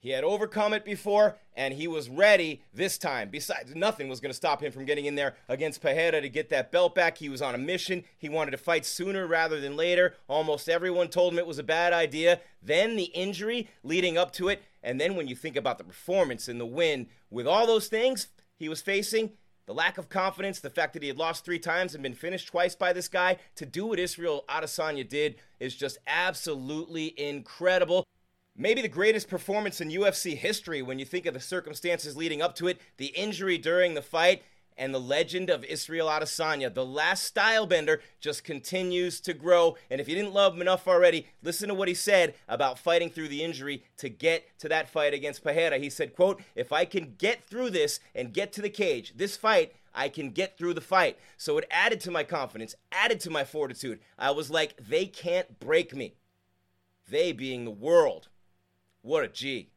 he 0.00 0.10
had 0.10 0.24
overcome 0.24 0.72
it 0.72 0.84
before, 0.84 1.36
and 1.54 1.74
he 1.74 1.86
was 1.86 2.08
ready 2.08 2.62
this 2.72 2.96
time. 2.96 3.28
Besides, 3.28 3.74
nothing 3.74 4.08
was 4.08 4.18
going 4.18 4.30
to 4.30 4.36
stop 4.36 4.62
him 4.62 4.72
from 4.72 4.86
getting 4.86 5.04
in 5.04 5.14
there 5.14 5.36
against 5.46 5.82
Pereira 5.82 6.22
to 6.22 6.28
get 6.30 6.48
that 6.48 6.72
belt 6.72 6.94
back. 6.94 7.18
He 7.18 7.28
was 7.28 7.42
on 7.42 7.54
a 7.54 7.58
mission. 7.58 8.04
He 8.16 8.30
wanted 8.30 8.52
to 8.52 8.56
fight 8.56 8.86
sooner 8.86 9.26
rather 9.26 9.60
than 9.60 9.76
later. 9.76 10.14
Almost 10.26 10.70
everyone 10.70 11.08
told 11.08 11.34
him 11.34 11.38
it 11.38 11.46
was 11.46 11.58
a 11.58 11.62
bad 11.62 11.92
idea. 11.92 12.40
Then 12.62 12.96
the 12.96 13.04
injury 13.04 13.68
leading 13.82 14.16
up 14.16 14.32
to 14.34 14.48
it, 14.48 14.62
and 14.82 14.98
then 14.98 15.16
when 15.16 15.28
you 15.28 15.36
think 15.36 15.54
about 15.54 15.76
the 15.76 15.84
performance 15.84 16.48
and 16.48 16.58
the 16.58 16.64
win, 16.64 17.08
with 17.28 17.46
all 17.46 17.66
those 17.66 17.88
things 17.88 18.28
he 18.56 18.70
was 18.70 18.80
facing, 18.80 19.32
the 19.66 19.74
lack 19.74 19.98
of 19.98 20.08
confidence, 20.08 20.60
the 20.60 20.70
fact 20.70 20.94
that 20.94 21.02
he 21.02 21.08
had 21.08 21.18
lost 21.18 21.44
three 21.44 21.58
times 21.58 21.94
and 21.94 22.02
been 22.02 22.14
finished 22.14 22.48
twice 22.48 22.74
by 22.74 22.94
this 22.94 23.06
guy, 23.06 23.36
to 23.54 23.66
do 23.66 23.86
what 23.86 23.98
Israel 23.98 24.44
Adesanya 24.48 25.06
did 25.06 25.36
is 25.60 25.76
just 25.76 25.98
absolutely 26.06 27.14
incredible. 27.20 28.06
Maybe 28.60 28.82
the 28.82 28.88
greatest 28.88 29.30
performance 29.30 29.80
in 29.80 29.88
UFC 29.88 30.36
history 30.36 30.82
when 30.82 30.98
you 30.98 31.06
think 31.06 31.24
of 31.24 31.32
the 31.32 31.40
circumstances 31.40 32.14
leading 32.14 32.42
up 32.42 32.54
to 32.56 32.68
it, 32.68 32.78
the 32.98 33.06
injury 33.06 33.56
during 33.56 33.94
the 33.94 34.02
fight, 34.02 34.42
and 34.76 34.92
the 34.92 35.00
legend 35.00 35.48
of 35.48 35.64
Israel 35.64 36.08
Adesanya, 36.08 36.72
the 36.72 36.84
last 36.84 37.34
stylebender, 37.34 38.00
just 38.20 38.44
continues 38.44 39.18
to 39.22 39.32
grow. 39.32 39.78
And 39.88 39.98
if 39.98 40.10
you 40.10 40.14
didn't 40.14 40.34
love 40.34 40.52
him 40.52 40.60
enough 40.60 40.86
already, 40.86 41.26
listen 41.42 41.68
to 41.68 41.74
what 41.74 41.88
he 41.88 41.94
said 41.94 42.34
about 42.50 42.78
fighting 42.78 43.08
through 43.08 43.28
the 43.28 43.42
injury 43.42 43.82
to 43.96 44.10
get 44.10 44.44
to 44.58 44.68
that 44.68 44.90
fight 44.90 45.14
against 45.14 45.42
Pereira. 45.42 45.78
He 45.78 45.88
said, 45.88 46.14
quote, 46.14 46.42
if 46.54 46.70
I 46.70 46.84
can 46.84 47.14
get 47.16 47.42
through 47.42 47.70
this 47.70 47.98
and 48.14 48.34
get 48.34 48.52
to 48.52 48.60
the 48.60 48.68
cage, 48.68 49.14
this 49.16 49.38
fight, 49.38 49.72
I 49.94 50.10
can 50.10 50.32
get 50.32 50.58
through 50.58 50.74
the 50.74 50.82
fight. 50.82 51.18
So 51.38 51.56
it 51.56 51.64
added 51.70 52.00
to 52.00 52.10
my 52.10 52.24
confidence, 52.24 52.74
added 52.92 53.20
to 53.20 53.30
my 53.30 53.44
fortitude. 53.44 54.00
I 54.18 54.32
was 54.32 54.50
like, 54.50 54.76
they 54.76 55.06
can't 55.06 55.58
break 55.58 55.96
me. 55.96 56.12
They 57.08 57.32
being 57.32 57.64
the 57.64 57.70
world. 57.70 58.28
What 59.02 59.24
a 59.24 59.28
G. 59.28 59.70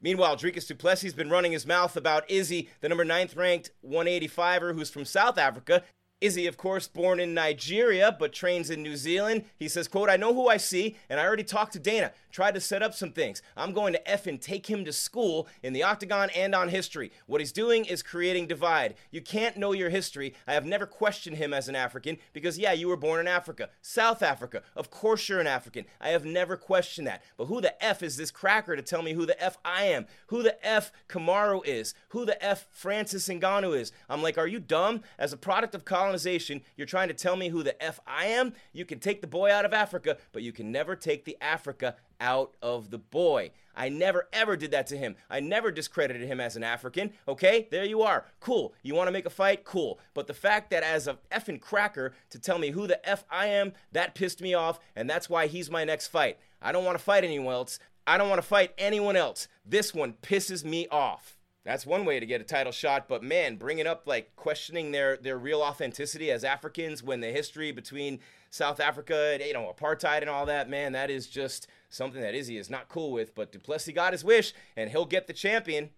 Meanwhile, 0.00 0.36
Dricus 0.36 0.66
du 0.66 0.74
Plessis 0.74 1.04
has 1.04 1.14
been 1.14 1.30
running 1.30 1.52
his 1.52 1.66
mouth 1.66 1.96
about 1.96 2.30
Izzy, 2.30 2.68
the 2.80 2.88
number 2.88 3.04
9th 3.04 3.36
ranked 3.36 3.70
185er 3.84 4.74
who's 4.74 4.90
from 4.90 5.04
South 5.04 5.38
Africa, 5.38 5.82
Izzy, 6.20 6.46
of 6.46 6.56
course, 6.56 6.88
born 6.88 7.20
in 7.20 7.34
Nigeria 7.34 8.14
but 8.18 8.32
trains 8.32 8.70
in 8.70 8.82
New 8.82 8.96
Zealand. 8.96 9.44
He 9.58 9.68
says, 9.68 9.88
quote, 9.88 10.08
I 10.08 10.16
know 10.16 10.32
who 10.32 10.48
I 10.48 10.56
see, 10.56 10.96
and 11.08 11.18
I 11.18 11.24
already 11.24 11.44
talked 11.44 11.72
to 11.74 11.78
Dana, 11.78 12.12
tried 12.34 12.54
to 12.54 12.60
set 12.60 12.82
up 12.82 12.92
some 12.94 13.12
things. 13.12 13.40
I'm 13.56 13.72
going 13.72 13.92
to 13.92 14.10
F 14.10 14.26
and 14.26 14.40
take 14.40 14.68
him 14.68 14.84
to 14.84 14.92
school 14.92 15.46
in 15.62 15.72
the 15.72 15.84
octagon 15.84 16.30
and 16.34 16.52
on 16.52 16.68
history. 16.68 17.12
What 17.26 17.40
he's 17.40 17.52
doing 17.52 17.84
is 17.84 18.02
creating 18.02 18.48
divide. 18.48 18.96
You 19.12 19.22
can't 19.22 19.56
know 19.56 19.70
your 19.70 19.88
history. 19.88 20.34
I 20.44 20.54
have 20.54 20.66
never 20.66 20.84
questioned 20.84 21.36
him 21.36 21.54
as 21.54 21.68
an 21.68 21.76
African 21.76 22.18
because, 22.32 22.58
yeah, 22.58 22.72
you 22.72 22.88
were 22.88 22.96
born 22.96 23.20
in 23.20 23.28
Africa. 23.28 23.70
South 23.80 24.20
Africa. 24.20 24.62
Of 24.74 24.90
course 24.90 25.28
you're 25.28 25.38
an 25.38 25.46
African. 25.46 25.84
I 26.00 26.08
have 26.08 26.24
never 26.24 26.56
questioned 26.56 27.06
that. 27.06 27.22
But 27.36 27.46
who 27.46 27.60
the 27.60 27.82
F 27.82 28.02
is 28.02 28.16
this 28.16 28.32
cracker 28.32 28.74
to 28.74 28.82
tell 28.82 29.02
me 29.02 29.12
who 29.12 29.26
the 29.26 29.40
F 29.40 29.56
I 29.64 29.84
am? 29.84 30.06
Who 30.26 30.42
the 30.42 30.66
F 30.66 30.90
Kamaru 31.08 31.64
is? 31.64 31.94
Who 32.08 32.24
the 32.24 32.44
F 32.44 32.66
Francis 32.72 33.28
Ngannou 33.28 33.78
is? 33.78 33.92
I'm 34.10 34.22
like, 34.22 34.38
are 34.38 34.48
you 34.48 34.58
dumb? 34.58 35.02
As 35.20 35.32
a 35.32 35.36
product 35.36 35.76
of 35.76 35.84
colonization, 35.84 36.62
you're 36.76 36.84
trying 36.84 37.08
to 37.08 37.14
tell 37.14 37.36
me 37.36 37.50
who 37.50 37.62
the 37.62 37.80
F 37.80 38.00
I 38.04 38.26
am? 38.26 38.54
You 38.72 38.84
can 38.84 38.98
take 38.98 39.20
the 39.20 39.28
boy 39.28 39.52
out 39.52 39.64
of 39.64 39.72
Africa, 39.72 40.16
but 40.32 40.42
you 40.42 40.50
can 40.50 40.72
never 40.72 40.96
take 40.96 41.24
the 41.24 41.38
Africa 41.40 41.94
out 42.24 42.56
of 42.62 42.90
the 42.90 42.98
boy. 42.98 43.50
I 43.76 43.90
never 43.90 44.28
ever 44.32 44.56
did 44.56 44.70
that 44.70 44.86
to 44.88 44.96
him. 44.96 45.14
I 45.28 45.40
never 45.40 45.70
discredited 45.70 46.26
him 46.26 46.40
as 46.40 46.56
an 46.56 46.64
African. 46.64 47.12
Okay, 47.28 47.68
there 47.70 47.84
you 47.84 48.00
are. 48.00 48.24
Cool. 48.40 48.72
You 48.82 48.94
want 48.94 49.08
to 49.08 49.12
make 49.12 49.26
a 49.26 49.30
fight? 49.30 49.64
Cool. 49.64 49.98
But 50.14 50.26
the 50.26 50.32
fact 50.34 50.70
that 50.70 50.82
as 50.82 51.06
a 51.06 51.18
effing 51.30 51.60
cracker 51.60 52.14
to 52.30 52.38
tell 52.38 52.58
me 52.58 52.70
who 52.70 52.86
the 52.86 53.06
F 53.06 53.24
I 53.30 53.48
am, 53.48 53.74
that 53.92 54.14
pissed 54.14 54.40
me 54.40 54.54
off, 54.54 54.80
and 54.96 55.08
that's 55.08 55.28
why 55.28 55.48
he's 55.48 55.70
my 55.70 55.84
next 55.84 56.08
fight. 56.08 56.38
I 56.62 56.72
don't 56.72 56.84
want 56.84 56.96
to 56.96 57.04
fight 57.04 57.24
anyone 57.24 57.52
else. 57.52 57.78
I 58.06 58.16
don't 58.16 58.30
want 58.30 58.40
to 58.40 58.48
fight 58.48 58.72
anyone 58.78 59.16
else. 59.16 59.48
This 59.66 59.92
one 59.92 60.14
pisses 60.22 60.64
me 60.64 60.88
off. 60.88 61.33
That's 61.64 61.86
one 61.86 62.04
way 62.04 62.20
to 62.20 62.26
get 62.26 62.42
a 62.42 62.44
title 62.44 62.72
shot, 62.72 63.08
but 63.08 63.22
man, 63.22 63.56
bringing 63.56 63.86
up 63.86 64.02
like 64.06 64.36
questioning 64.36 64.92
their 64.92 65.16
their 65.16 65.38
real 65.38 65.62
authenticity 65.62 66.30
as 66.30 66.44
Africans 66.44 67.02
when 67.02 67.20
the 67.20 67.28
history 67.28 67.72
between 67.72 68.20
South 68.50 68.80
Africa 68.80 69.32
and 69.32 69.42
you 69.42 69.54
know 69.54 69.74
apartheid 69.74 70.20
and 70.20 70.28
all 70.28 70.44
that, 70.46 70.68
man, 70.68 70.92
that 70.92 71.10
is 71.10 71.26
just 71.26 71.66
something 71.88 72.20
that 72.20 72.34
Izzy 72.34 72.58
is 72.58 72.68
not 72.68 72.90
cool 72.90 73.12
with. 73.12 73.34
But 73.34 73.50
du 73.50 73.58
Plessis 73.58 73.94
got 73.94 74.12
his 74.12 74.22
wish, 74.22 74.52
and 74.76 74.90
he'll 74.90 75.06
get 75.06 75.26
the 75.26 75.32
champion 75.32 75.90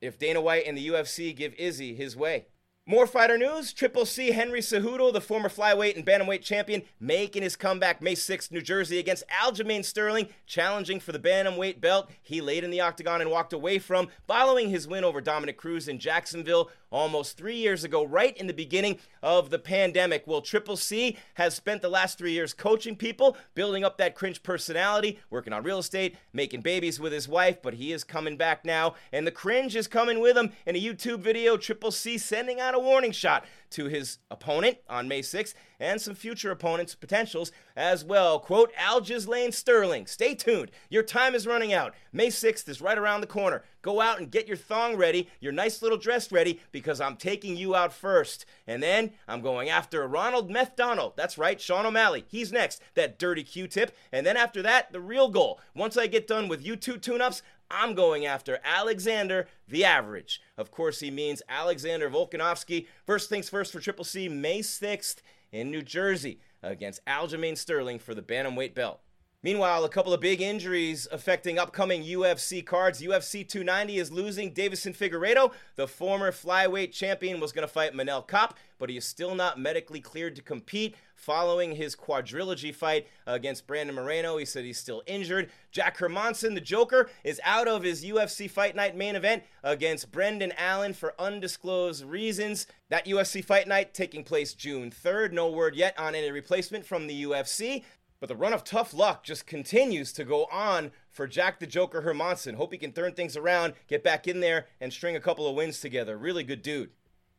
if 0.00 0.18
Dana 0.18 0.42
White 0.42 0.64
and 0.66 0.76
the 0.76 0.88
UFC 0.88 1.34
give 1.34 1.54
Izzy 1.54 1.94
his 1.94 2.16
way. 2.16 2.46
More 2.86 3.06
fighter 3.06 3.38
news. 3.38 3.72
Triple 3.72 4.04
C 4.04 4.32
Henry 4.32 4.60
Cejudo, 4.60 5.10
the 5.10 5.22
former 5.22 5.48
flyweight 5.48 5.96
and 5.96 6.04
bantamweight 6.04 6.42
champion, 6.42 6.82
making 7.00 7.42
his 7.42 7.56
comeback 7.56 8.02
May 8.02 8.14
6th, 8.14 8.52
New 8.52 8.60
Jersey 8.60 8.98
against 8.98 9.24
Aljamain 9.28 9.82
Sterling, 9.82 10.28
challenging 10.46 11.00
for 11.00 11.12
the 11.12 11.18
bantamweight 11.18 11.80
belt. 11.80 12.10
He 12.20 12.42
laid 12.42 12.62
in 12.62 12.70
the 12.70 12.82
octagon 12.82 13.22
and 13.22 13.30
walked 13.30 13.54
away 13.54 13.78
from 13.78 14.08
following 14.26 14.68
his 14.68 14.86
win 14.86 15.02
over 15.02 15.22
Dominick 15.22 15.56
Cruz 15.56 15.88
in 15.88 15.98
Jacksonville 15.98 16.70
almost 16.90 17.36
three 17.36 17.56
years 17.56 17.84
ago, 17.84 18.04
right 18.04 18.36
in 18.36 18.46
the 18.46 18.52
beginning 18.52 18.98
of 19.22 19.50
the 19.50 19.58
pandemic. 19.58 20.24
Well, 20.26 20.42
Triple 20.42 20.76
C 20.76 21.16
has 21.34 21.54
spent 21.54 21.82
the 21.82 21.88
last 21.88 22.18
three 22.18 22.32
years 22.32 22.54
coaching 22.54 22.94
people, 22.94 23.36
building 23.54 23.82
up 23.82 23.96
that 23.98 24.14
cringe 24.14 24.42
personality, 24.42 25.18
working 25.30 25.52
on 25.52 25.64
real 25.64 25.80
estate, 25.80 26.16
making 26.32 26.60
babies 26.60 27.00
with 27.00 27.12
his 27.12 27.26
wife, 27.28 27.62
but 27.62 27.74
he 27.74 27.92
is 27.92 28.04
coming 28.04 28.36
back 28.36 28.64
now, 28.64 28.94
and 29.10 29.26
the 29.26 29.32
cringe 29.32 29.74
is 29.74 29.88
coming 29.88 30.20
with 30.20 30.36
him 30.36 30.52
in 30.66 30.76
a 30.76 30.80
YouTube 30.80 31.20
video. 31.20 31.56
Triple 31.56 31.90
C 31.90 32.16
sending 32.16 32.60
out 32.60 32.73
out 32.74 32.80
a 32.80 32.84
warning 32.84 33.12
shot 33.12 33.44
to 33.70 33.86
his 33.86 34.18
opponent 34.30 34.78
on 34.88 35.08
May 35.08 35.20
6th 35.20 35.54
and 35.80 36.00
some 36.00 36.14
future 36.14 36.50
opponents' 36.50 36.94
potentials 36.94 37.50
as 37.76 38.04
well. 38.04 38.38
Quote, 38.38 38.72
Aljamain 38.74 39.52
Sterling, 39.52 40.06
stay 40.06 40.34
tuned. 40.34 40.70
Your 40.90 41.02
time 41.02 41.34
is 41.34 41.46
running 41.46 41.72
out. 41.72 41.94
May 42.12 42.28
6th 42.28 42.68
is 42.68 42.80
right 42.80 42.98
around 42.98 43.20
the 43.20 43.26
corner. 43.26 43.64
Go 43.82 44.00
out 44.00 44.18
and 44.18 44.30
get 44.30 44.46
your 44.48 44.56
thong 44.56 44.96
ready, 44.96 45.28
your 45.40 45.52
nice 45.52 45.82
little 45.82 45.98
dress 45.98 46.32
ready, 46.32 46.60
because 46.72 47.00
I'm 47.00 47.16
taking 47.16 47.56
you 47.56 47.74
out 47.74 47.92
first. 47.92 48.46
And 48.66 48.82
then 48.82 49.12
I'm 49.28 49.40
going 49.40 49.68
after 49.68 50.06
Ronald 50.06 50.50
Meth 50.50 50.76
Donald. 50.76 51.14
That's 51.16 51.38
right, 51.38 51.60
Sean 51.60 51.86
O'Malley. 51.86 52.24
He's 52.28 52.52
next, 52.52 52.80
that 52.94 53.18
dirty 53.18 53.42
Q 53.42 53.66
tip. 53.66 53.94
And 54.12 54.24
then 54.24 54.36
after 54.36 54.62
that, 54.62 54.92
the 54.92 55.00
real 55.00 55.28
goal. 55.28 55.60
Once 55.74 55.96
I 55.96 56.06
get 56.06 56.26
done 56.26 56.48
with 56.48 56.64
you 56.64 56.76
two 56.76 56.96
tune 56.96 57.20
ups, 57.20 57.42
I'm 57.74 57.94
going 57.94 58.24
after 58.24 58.60
Alexander 58.64 59.48
the 59.68 59.84
Average. 59.84 60.40
Of 60.56 60.70
course, 60.70 61.00
he 61.00 61.10
means 61.10 61.42
Alexander 61.48 62.08
Volkanovski. 62.08 62.86
First 63.04 63.28
things 63.28 63.48
first 63.48 63.72
for 63.72 63.80
Triple 63.80 64.04
C, 64.04 64.28
May 64.28 64.60
6th 64.60 65.16
in 65.50 65.70
New 65.70 65.82
Jersey 65.82 66.40
against 66.62 67.04
Aljamain 67.06 67.58
Sterling 67.58 67.98
for 67.98 68.14
the 68.14 68.22
Bantamweight 68.22 68.74
belt. 68.74 69.00
Meanwhile, 69.44 69.84
a 69.84 69.90
couple 69.90 70.14
of 70.14 70.22
big 70.22 70.40
injuries 70.40 71.06
affecting 71.12 71.58
upcoming 71.58 72.02
UFC 72.02 72.64
cards. 72.64 73.02
UFC 73.02 73.46
290 73.46 73.98
is 73.98 74.10
losing 74.10 74.54
Deiveson 74.54 74.96
Figueiredo. 74.96 75.52
The 75.76 75.86
former 75.86 76.32
flyweight 76.32 76.92
champion 76.92 77.40
was 77.40 77.52
going 77.52 77.68
to 77.68 77.70
fight 77.70 77.92
Manel 77.92 78.26
Kape, 78.26 78.54
but 78.78 78.88
he 78.88 78.96
is 78.96 79.04
still 79.04 79.34
not 79.34 79.60
medically 79.60 80.00
cleared 80.00 80.34
to 80.36 80.42
compete 80.42 80.94
following 81.14 81.76
his 81.76 81.94
quadrilogy 81.94 82.74
fight 82.74 83.06
against 83.26 83.66
Brandon 83.66 83.94
Moreno. 83.94 84.38
He 84.38 84.46
said 84.46 84.64
he's 84.64 84.80
still 84.80 85.02
injured. 85.06 85.50
Jack 85.70 85.98
Hermansson, 85.98 86.54
the 86.54 86.60
Joker, 86.62 87.10
is 87.22 87.38
out 87.44 87.68
of 87.68 87.82
his 87.82 88.02
UFC 88.02 88.50
Fight 88.50 88.74
Night 88.74 88.96
main 88.96 89.14
event 89.14 89.42
against 89.62 90.10
Brendan 90.10 90.54
Allen 90.56 90.94
for 90.94 91.14
undisclosed 91.18 92.02
reasons. 92.02 92.66
That 92.88 93.04
UFC 93.04 93.44
Fight 93.44 93.68
Night 93.68 93.92
taking 93.92 94.24
place 94.24 94.54
June 94.54 94.90
3rd. 94.90 95.32
No 95.32 95.50
word 95.50 95.76
yet 95.76 95.98
on 95.98 96.14
any 96.14 96.30
replacement 96.30 96.86
from 96.86 97.08
the 97.08 97.24
UFC. 97.24 97.84
But 98.24 98.28
the 98.28 98.36
run 98.36 98.54
of 98.54 98.64
tough 98.64 98.94
luck 98.94 99.22
just 99.22 99.46
continues 99.46 100.10
to 100.14 100.24
go 100.24 100.46
on 100.46 100.92
for 101.10 101.26
Jack 101.26 101.60
the 101.60 101.66
Joker 101.66 102.00
Hermansson. 102.00 102.54
Hope 102.54 102.72
he 102.72 102.78
can 102.78 102.90
turn 102.90 103.12
things 103.12 103.36
around, 103.36 103.74
get 103.86 104.02
back 104.02 104.26
in 104.26 104.40
there, 104.40 104.66
and 104.80 104.90
string 104.90 105.14
a 105.14 105.20
couple 105.20 105.46
of 105.46 105.54
wins 105.54 105.78
together. 105.78 106.16
Really 106.16 106.42
good 106.42 106.62
dude. 106.62 106.88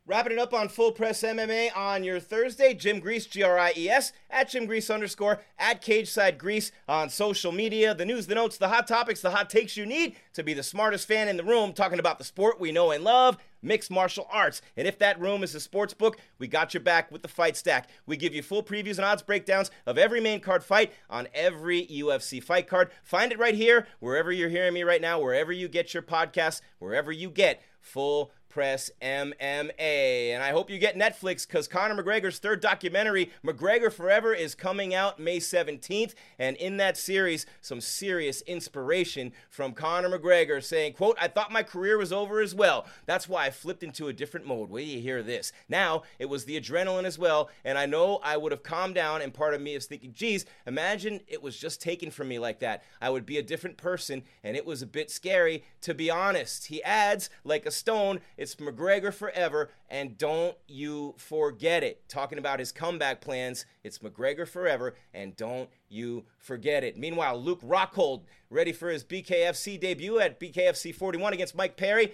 Wrapping 0.08 0.34
it 0.34 0.38
up 0.38 0.54
on 0.54 0.70
Full 0.70 0.92
Press 0.92 1.24
MMA 1.24 1.76
on 1.76 2.04
your 2.04 2.20
Thursday, 2.20 2.76
Jim 2.76 3.00
Gries, 3.00 3.26
G 3.26 3.42
R 3.42 3.58
I 3.58 3.74
E 3.76 3.90
S, 3.90 4.14
at 4.30 4.48
Jim 4.50 4.68
Gries 4.68 4.92
underscore, 4.92 5.42
at 5.58 5.82
Cageside 5.82 6.38
Gries 6.38 6.72
on 6.88 7.10
social 7.10 7.52
media. 7.52 7.96
The 7.96 8.06
news, 8.06 8.28
the 8.28 8.36
notes, 8.36 8.58
the 8.58 8.68
hot 8.68 8.88
topics, 8.88 9.22
the 9.22 9.32
hot 9.32 9.50
takes 9.50 9.76
you 9.76 9.84
need 9.84 10.16
to 10.34 10.44
be 10.44 10.54
the 10.54 10.62
smartest 10.62 11.08
fan 11.08 11.28
in 11.28 11.38
the 11.38 11.44
room 11.44 11.74
talking 11.74 11.98
about 11.98 12.20
the 12.20 12.24
sport 12.24 12.60
we 12.60 12.72
know 12.72 12.92
and 12.92 13.04
love, 13.04 13.38
mixed 13.64 13.90
martial 13.90 14.28
arts. 14.32 14.62
And 14.78 14.88
if 14.88 15.00
that 15.00 15.20
room 15.20 15.44
is 15.44 15.56
a 15.56 15.60
sports 15.60 15.96
book, 15.96 16.20
we 16.38 16.48
got 16.48 16.76
your 16.76 16.82
back 16.82 17.12
with 17.12 17.24
the 17.24 17.28
fight 17.28 17.58
stack. 17.58 17.90
We 18.06 18.16
give 18.16 18.36
you 18.36 18.44
full 18.44 18.62
previews 18.62 18.98
and 18.98 19.06
odds 19.06 19.24
breakdowns 19.24 19.72
of 19.88 19.98
every 19.98 20.22
main 20.22 20.40
card 20.40 20.64
fight 20.64 20.94
on 21.10 21.28
every 21.34 21.88
UFC 21.88 22.44
fight 22.44 22.68
card. 22.68 22.92
Find 23.04 23.32
it 23.32 23.40
right 23.40 23.56
here, 23.56 23.88
wherever 24.02 24.32
you're 24.32 24.50
hearing 24.50 24.76
me 24.76 24.84
right 24.84 25.02
now, 25.02 25.20
wherever 25.20 25.52
you 25.52 25.68
get 25.68 25.96
your 25.96 26.04
podcasts, 26.04 26.62
wherever 26.78 27.12
you 27.12 27.32
get 27.32 27.64
full 27.80 28.32
Press 28.56 28.90
MMA. 29.02 30.30
And 30.32 30.42
I 30.42 30.52
hope 30.52 30.70
you 30.70 30.80
get 30.80 30.98
Netflix 30.98 31.46
because 31.46 31.68
Conor 31.68 32.02
McGregor's 32.02 32.40
third 32.40 32.62
documentary, 32.62 33.30
McGregor 33.44 33.92
Forever, 33.92 34.34
is 34.34 34.56
coming 34.56 34.96
out 34.96 35.20
May 35.20 35.40
17th. 35.40 36.14
And 36.40 36.56
in 36.56 36.78
that 36.78 36.96
series, 36.96 37.46
some 37.60 37.82
serious 37.82 38.40
inspiration 38.44 39.34
from 39.50 39.74
Conor 39.74 40.18
McGregor 40.18 40.64
saying, 40.64 40.94
quote, 40.94 41.18
I 41.20 41.28
thought 41.28 41.52
my 41.52 41.64
career 41.64 41.98
was 41.98 42.14
over 42.14 42.40
as 42.40 42.56
well. 42.56 42.86
That's 43.06 43.28
why 43.28 43.46
I 43.46 43.50
flipped 43.50 43.84
into 43.84 44.08
a 44.08 44.14
different 44.14 44.46
mode. 44.46 44.70
Wait 44.70 44.88
you 44.88 45.02
hear 45.02 45.22
this. 45.22 45.52
Now, 45.68 46.04
it 46.18 46.30
was 46.30 46.46
the 46.46 46.58
adrenaline 46.58 47.04
as 47.04 47.20
well. 47.20 47.50
And 47.66 47.78
I 47.78 47.86
know 47.86 48.22
I 48.24 48.38
would 48.38 48.54
have 48.54 48.64
calmed 48.64 48.96
down. 48.96 49.22
And 49.22 49.34
part 49.34 49.54
of 49.54 49.60
me 49.60 49.76
is 49.76 49.86
thinking, 49.86 50.14
geez, 50.14 50.46
imagine 50.66 51.20
it 51.28 51.44
was 51.44 51.58
just 51.58 51.82
taken 51.82 52.10
from 52.10 52.30
me 52.30 52.40
like 52.40 52.60
that. 52.60 52.84
I 53.02 53.10
would 53.10 53.26
be 53.26 53.38
a 53.38 53.44
different 53.44 53.76
person. 53.76 54.24
And 54.46 54.56
it 54.56 54.66
was 54.66 54.82
a 54.82 54.88
bit 54.88 55.12
scary, 55.12 55.66
to 55.82 55.94
be 55.94 56.10
honest. 56.10 56.68
He 56.68 56.82
adds, 56.84 57.30
like 57.44 57.66
a 57.66 57.72
stone, 57.72 58.22
it's 58.46 58.56
McGregor 58.58 59.12
forever, 59.12 59.72
and 59.90 60.20
don't 60.20 60.56
you 60.68 61.16
forget 61.18 61.84
it. 61.84 62.08
Talking 62.08 62.38
about 62.38 62.60
his 62.60 62.72
comeback 62.72 63.20
plans, 63.20 63.66
it's 63.84 63.98
McGregor 63.98 64.48
forever, 64.48 64.94
and 65.16 65.36
don't 65.36 65.68
you 65.90 66.26
forget 66.38 66.84
it. 66.84 66.96
Meanwhile, 66.96 67.42
Luke 67.42 67.62
Rockhold 67.62 68.22
ready 68.52 68.72
for 68.72 68.90
his 68.90 69.04
BKFC 69.04 69.80
debut 69.80 70.20
at 70.20 70.40
BKFC 70.40 70.94
41 70.94 71.34
against 71.34 71.56
Mike 71.56 71.76
Perry. 71.76 72.14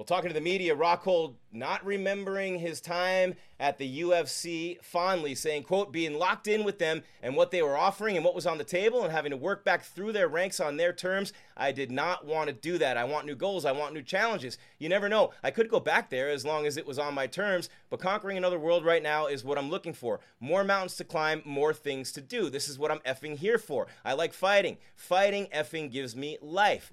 Well, 0.00 0.06
talking 0.06 0.30
to 0.30 0.34
the 0.34 0.40
media, 0.40 0.74
Rockhold 0.74 1.34
not 1.52 1.84
remembering 1.84 2.58
his 2.58 2.80
time 2.80 3.34
at 3.58 3.76
the 3.76 4.00
UFC 4.00 4.82
fondly, 4.82 5.34
saying, 5.34 5.64
quote, 5.64 5.92
being 5.92 6.14
locked 6.14 6.48
in 6.48 6.64
with 6.64 6.78
them 6.78 7.02
and 7.22 7.36
what 7.36 7.50
they 7.50 7.60
were 7.60 7.76
offering 7.76 8.16
and 8.16 8.24
what 8.24 8.34
was 8.34 8.46
on 8.46 8.56
the 8.56 8.64
table 8.64 9.04
and 9.04 9.12
having 9.12 9.28
to 9.28 9.36
work 9.36 9.62
back 9.62 9.82
through 9.82 10.12
their 10.12 10.26
ranks 10.26 10.58
on 10.58 10.78
their 10.78 10.94
terms. 10.94 11.34
I 11.54 11.72
did 11.72 11.90
not 11.90 12.24
want 12.24 12.48
to 12.48 12.54
do 12.54 12.78
that. 12.78 12.96
I 12.96 13.04
want 13.04 13.26
new 13.26 13.34
goals. 13.34 13.66
I 13.66 13.72
want 13.72 13.92
new 13.92 14.00
challenges. 14.00 14.56
You 14.78 14.88
never 14.88 15.06
know. 15.06 15.32
I 15.44 15.50
could 15.50 15.68
go 15.68 15.80
back 15.80 16.08
there 16.08 16.30
as 16.30 16.46
long 16.46 16.64
as 16.64 16.78
it 16.78 16.86
was 16.86 16.98
on 16.98 17.12
my 17.12 17.26
terms, 17.26 17.68
but 17.90 18.00
conquering 18.00 18.38
another 18.38 18.58
world 18.58 18.86
right 18.86 19.02
now 19.02 19.26
is 19.26 19.44
what 19.44 19.58
I'm 19.58 19.68
looking 19.68 19.92
for. 19.92 20.20
More 20.40 20.64
mountains 20.64 20.96
to 20.96 21.04
climb, 21.04 21.42
more 21.44 21.74
things 21.74 22.10
to 22.12 22.22
do. 22.22 22.48
This 22.48 22.70
is 22.70 22.78
what 22.78 22.90
I'm 22.90 23.00
effing 23.00 23.36
here 23.36 23.58
for. 23.58 23.86
I 24.02 24.14
like 24.14 24.32
fighting. 24.32 24.78
Fighting 24.94 25.48
effing 25.54 25.92
gives 25.92 26.16
me 26.16 26.38
life. 26.40 26.90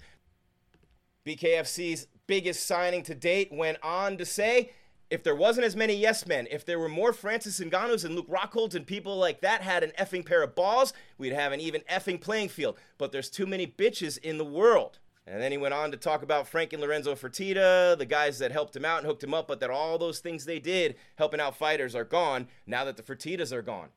BKFC's 1.26 2.06
biggest 2.28 2.64
signing 2.64 3.02
to 3.02 3.14
date 3.16 3.50
went 3.50 3.78
on 3.82 4.16
to 4.18 4.24
say 4.24 4.70
if 5.10 5.24
there 5.24 5.34
wasn't 5.34 5.66
as 5.66 5.74
many 5.74 5.94
yes 5.94 6.26
men, 6.26 6.46
if 6.50 6.64
there 6.64 6.78
were 6.78 6.88
more 6.88 7.12
Francis 7.12 7.58
Ngannous 7.58 8.04
and 8.04 8.14
Luke 8.14 8.26
Rockholds 8.28 8.74
and 8.74 8.86
people 8.86 9.16
like 9.16 9.40
that 9.40 9.62
had 9.62 9.82
an 9.82 9.92
effing 9.98 10.24
pair 10.24 10.42
of 10.42 10.54
balls, 10.54 10.92
we'd 11.16 11.32
have 11.32 11.52
an 11.52 11.60
even 11.60 11.80
effing 11.90 12.20
playing 12.20 12.50
field. 12.50 12.78
But 12.98 13.10
there's 13.10 13.30
too 13.30 13.46
many 13.46 13.66
bitches 13.66 14.18
in 14.18 14.38
the 14.38 14.44
world. 14.44 14.98
And 15.26 15.42
then 15.42 15.52
he 15.52 15.58
went 15.58 15.74
on 15.74 15.90
to 15.90 15.96
talk 15.96 16.22
about 16.22 16.48
Frank 16.48 16.72
and 16.72 16.80
Lorenzo 16.80 17.14
Fertitta, 17.14 17.98
the 17.98 18.06
guys 18.06 18.38
that 18.38 18.52
helped 18.52 18.76
him 18.76 18.84
out 18.84 18.98
and 18.98 19.06
hooked 19.06 19.24
him 19.24 19.34
up, 19.34 19.48
but 19.48 19.60
that 19.60 19.70
all 19.70 19.98
those 19.98 20.20
things 20.20 20.44
they 20.44 20.58
did 20.58 20.94
helping 21.16 21.40
out 21.40 21.56
fighters 21.56 21.94
are 21.94 22.04
gone 22.04 22.48
now 22.66 22.84
that 22.84 22.96
the 22.96 23.02
Fertittas 23.02 23.52
are 23.52 23.62
gone. 23.62 23.88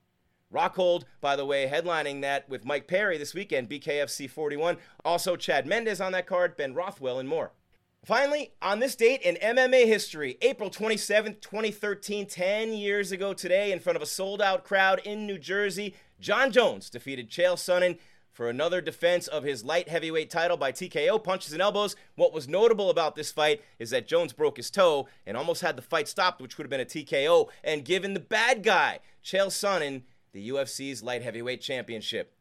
Rockhold, 0.54 1.04
by 1.22 1.38
the 1.38 1.46
way, 1.46 1.70
headlining 1.72 2.22
that 2.22 2.50
with 2.50 2.66
Mike 2.66 2.88
Perry 2.88 3.18
this 3.18 3.34
weekend, 3.34 3.70
BKFC 3.70 4.30
41. 4.30 4.78
Also, 5.06 5.38
Chad 5.38 5.66
Mendes 5.66 6.02
on 6.02 6.12
that 6.12 6.28
card, 6.28 6.58
Ben 6.58 6.74
Rothwell, 6.74 7.20
and 7.20 7.30
more. 7.30 7.52
Finally, 8.04 8.52
on 8.64 8.80
this 8.80 8.96
date 8.96 9.22
in 9.22 9.36
MMA 9.36 9.86
history, 9.86 10.36
April 10.42 10.72
27th, 10.72 11.40
2013, 11.40 12.26
10 12.26 12.74
years 12.74 13.12
ago 13.12 13.32
today, 13.32 13.72
in 13.72 13.80
front 13.80 13.96
of 13.96 14.02
a 14.02 14.08
sold 14.08 14.42
out 14.42 14.64
crowd 14.64 15.00
in 15.06 15.28
New 15.28 15.38
Jersey, 15.38 15.94
Jon 16.20 16.52
Jones 16.52 16.90
defeated 16.90 17.30
Chael 17.30 17.54
Sonnen 17.54 18.00
for 18.32 18.50
another 18.50 18.82
defense 18.82 19.28
of 19.28 19.44
his 19.44 19.64
light 19.64 19.88
heavyweight 19.88 20.32
title 20.32 20.58
by 20.58 20.72
TKO, 20.72 21.24
punches 21.24 21.54
and 21.54 21.62
elbows. 21.62 21.96
What 22.16 22.34
was 22.34 22.48
notable 22.48 22.90
about 22.90 23.16
this 23.16 23.32
fight 23.32 23.62
is 23.78 23.92
that 23.92 24.08
Jones 24.08 24.34
broke 24.34 24.58
his 24.58 24.72
toe 24.72 25.08
and 25.28 25.38
almost 25.38 25.62
had 25.62 25.76
the 25.76 25.84
fight 25.84 26.08
stopped, 26.08 26.42
which 26.42 26.58
would 26.58 26.66
have 26.66 26.72
been 26.72 26.80
a 26.80 26.86
TKO, 26.86 27.50
and 27.64 27.86
given 27.86 28.16
the 28.16 28.20
bad 28.20 28.64
guy, 28.64 28.98
Chael 29.24 29.50
Sonnen, 29.50 30.02
the 30.32 30.50
UFC's 30.50 31.04
light 31.04 31.22
heavyweight 31.22 31.62
championship. 31.62 32.34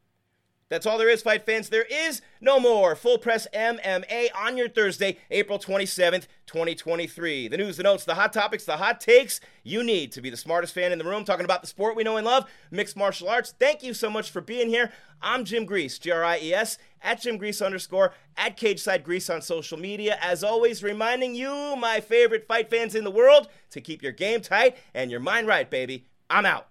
That's 0.71 0.85
all 0.85 0.97
there 0.97 1.09
is, 1.09 1.21
fight 1.21 1.45
fans. 1.45 1.67
There 1.67 1.85
is 1.91 2.21
no 2.39 2.57
more 2.57 2.95
Full 2.95 3.17
Press 3.17 3.45
MMA 3.53 4.29
on 4.33 4.55
your 4.55 4.69
Thursday, 4.69 5.17
April 5.29 5.59
27th, 5.59 6.27
2023. 6.45 7.49
The 7.49 7.57
news, 7.57 7.75
the 7.75 7.83
notes, 7.83 8.05
the 8.05 8.15
hot 8.15 8.31
topics, 8.31 8.63
the 8.63 8.77
hot 8.77 9.01
takes 9.01 9.41
you 9.65 9.83
need 9.83 10.13
to 10.13 10.21
be 10.21 10.29
the 10.29 10.37
smartest 10.37 10.73
fan 10.73 10.93
in 10.93 10.97
the 10.97 11.03
room 11.03 11.25
talking 11.25 11.43
about 11.43 11.59
the 11.59 11.67
sport 11.67 11.97
we 11.97 12.05
know 12.05 12.15
and 12.15 12.25
love, 12.25 12.49
mixed 12.71 12.95
martial 12.95 13.27
arts. 13.27 13.53
Thank 13.59 13.83
you 13.83 13.93
so 13.93 14.09
much 14.09 14.31
for 14.31 14.39
being 14.39 14.69
here. 14.69 14.93
I'm 15.21 15.43
Jim 15.43 15.65
Gries, 15.65 15.99
G 15.99 16.09
R 16.09 16.23
I 16.23 16.39
E 16.39 16.53
S, 16.53 16.77
at 17.01 17.19
Jim 17.19 17.35
Gries 17.35 17.61
underscore, 17.61 18.13
at 18.37 18.55
Cage 18.55 18.79
Side 18.79 19.03
Gries 19.03 19.29
on 19.29 19.41
social 19.41 19.77
media. 19.77 20.17
As 20.21 20.41
always, 20.41 20.81
reminding 20.81 21.35
you, 21.35 21.75
my 21.75 21.99
favorite 21.99 22.47
fight 22.47 22.69
fans 22.69 22.95
in 22.95 23.03
the 23.03 23.11
world, 23.11 23.49
to 23.71 23.81
keep 23.81 24.01
your 24.01 24.13
game 24.13 24.39
tight 24.39 24.77
and 24.93 25.11
your 25.11 25.19
mind 25.19 25.47
right, 25.47 25.69
baby. 25.69 26.05
I'm 26.29 26.45
out. 26.45 26.70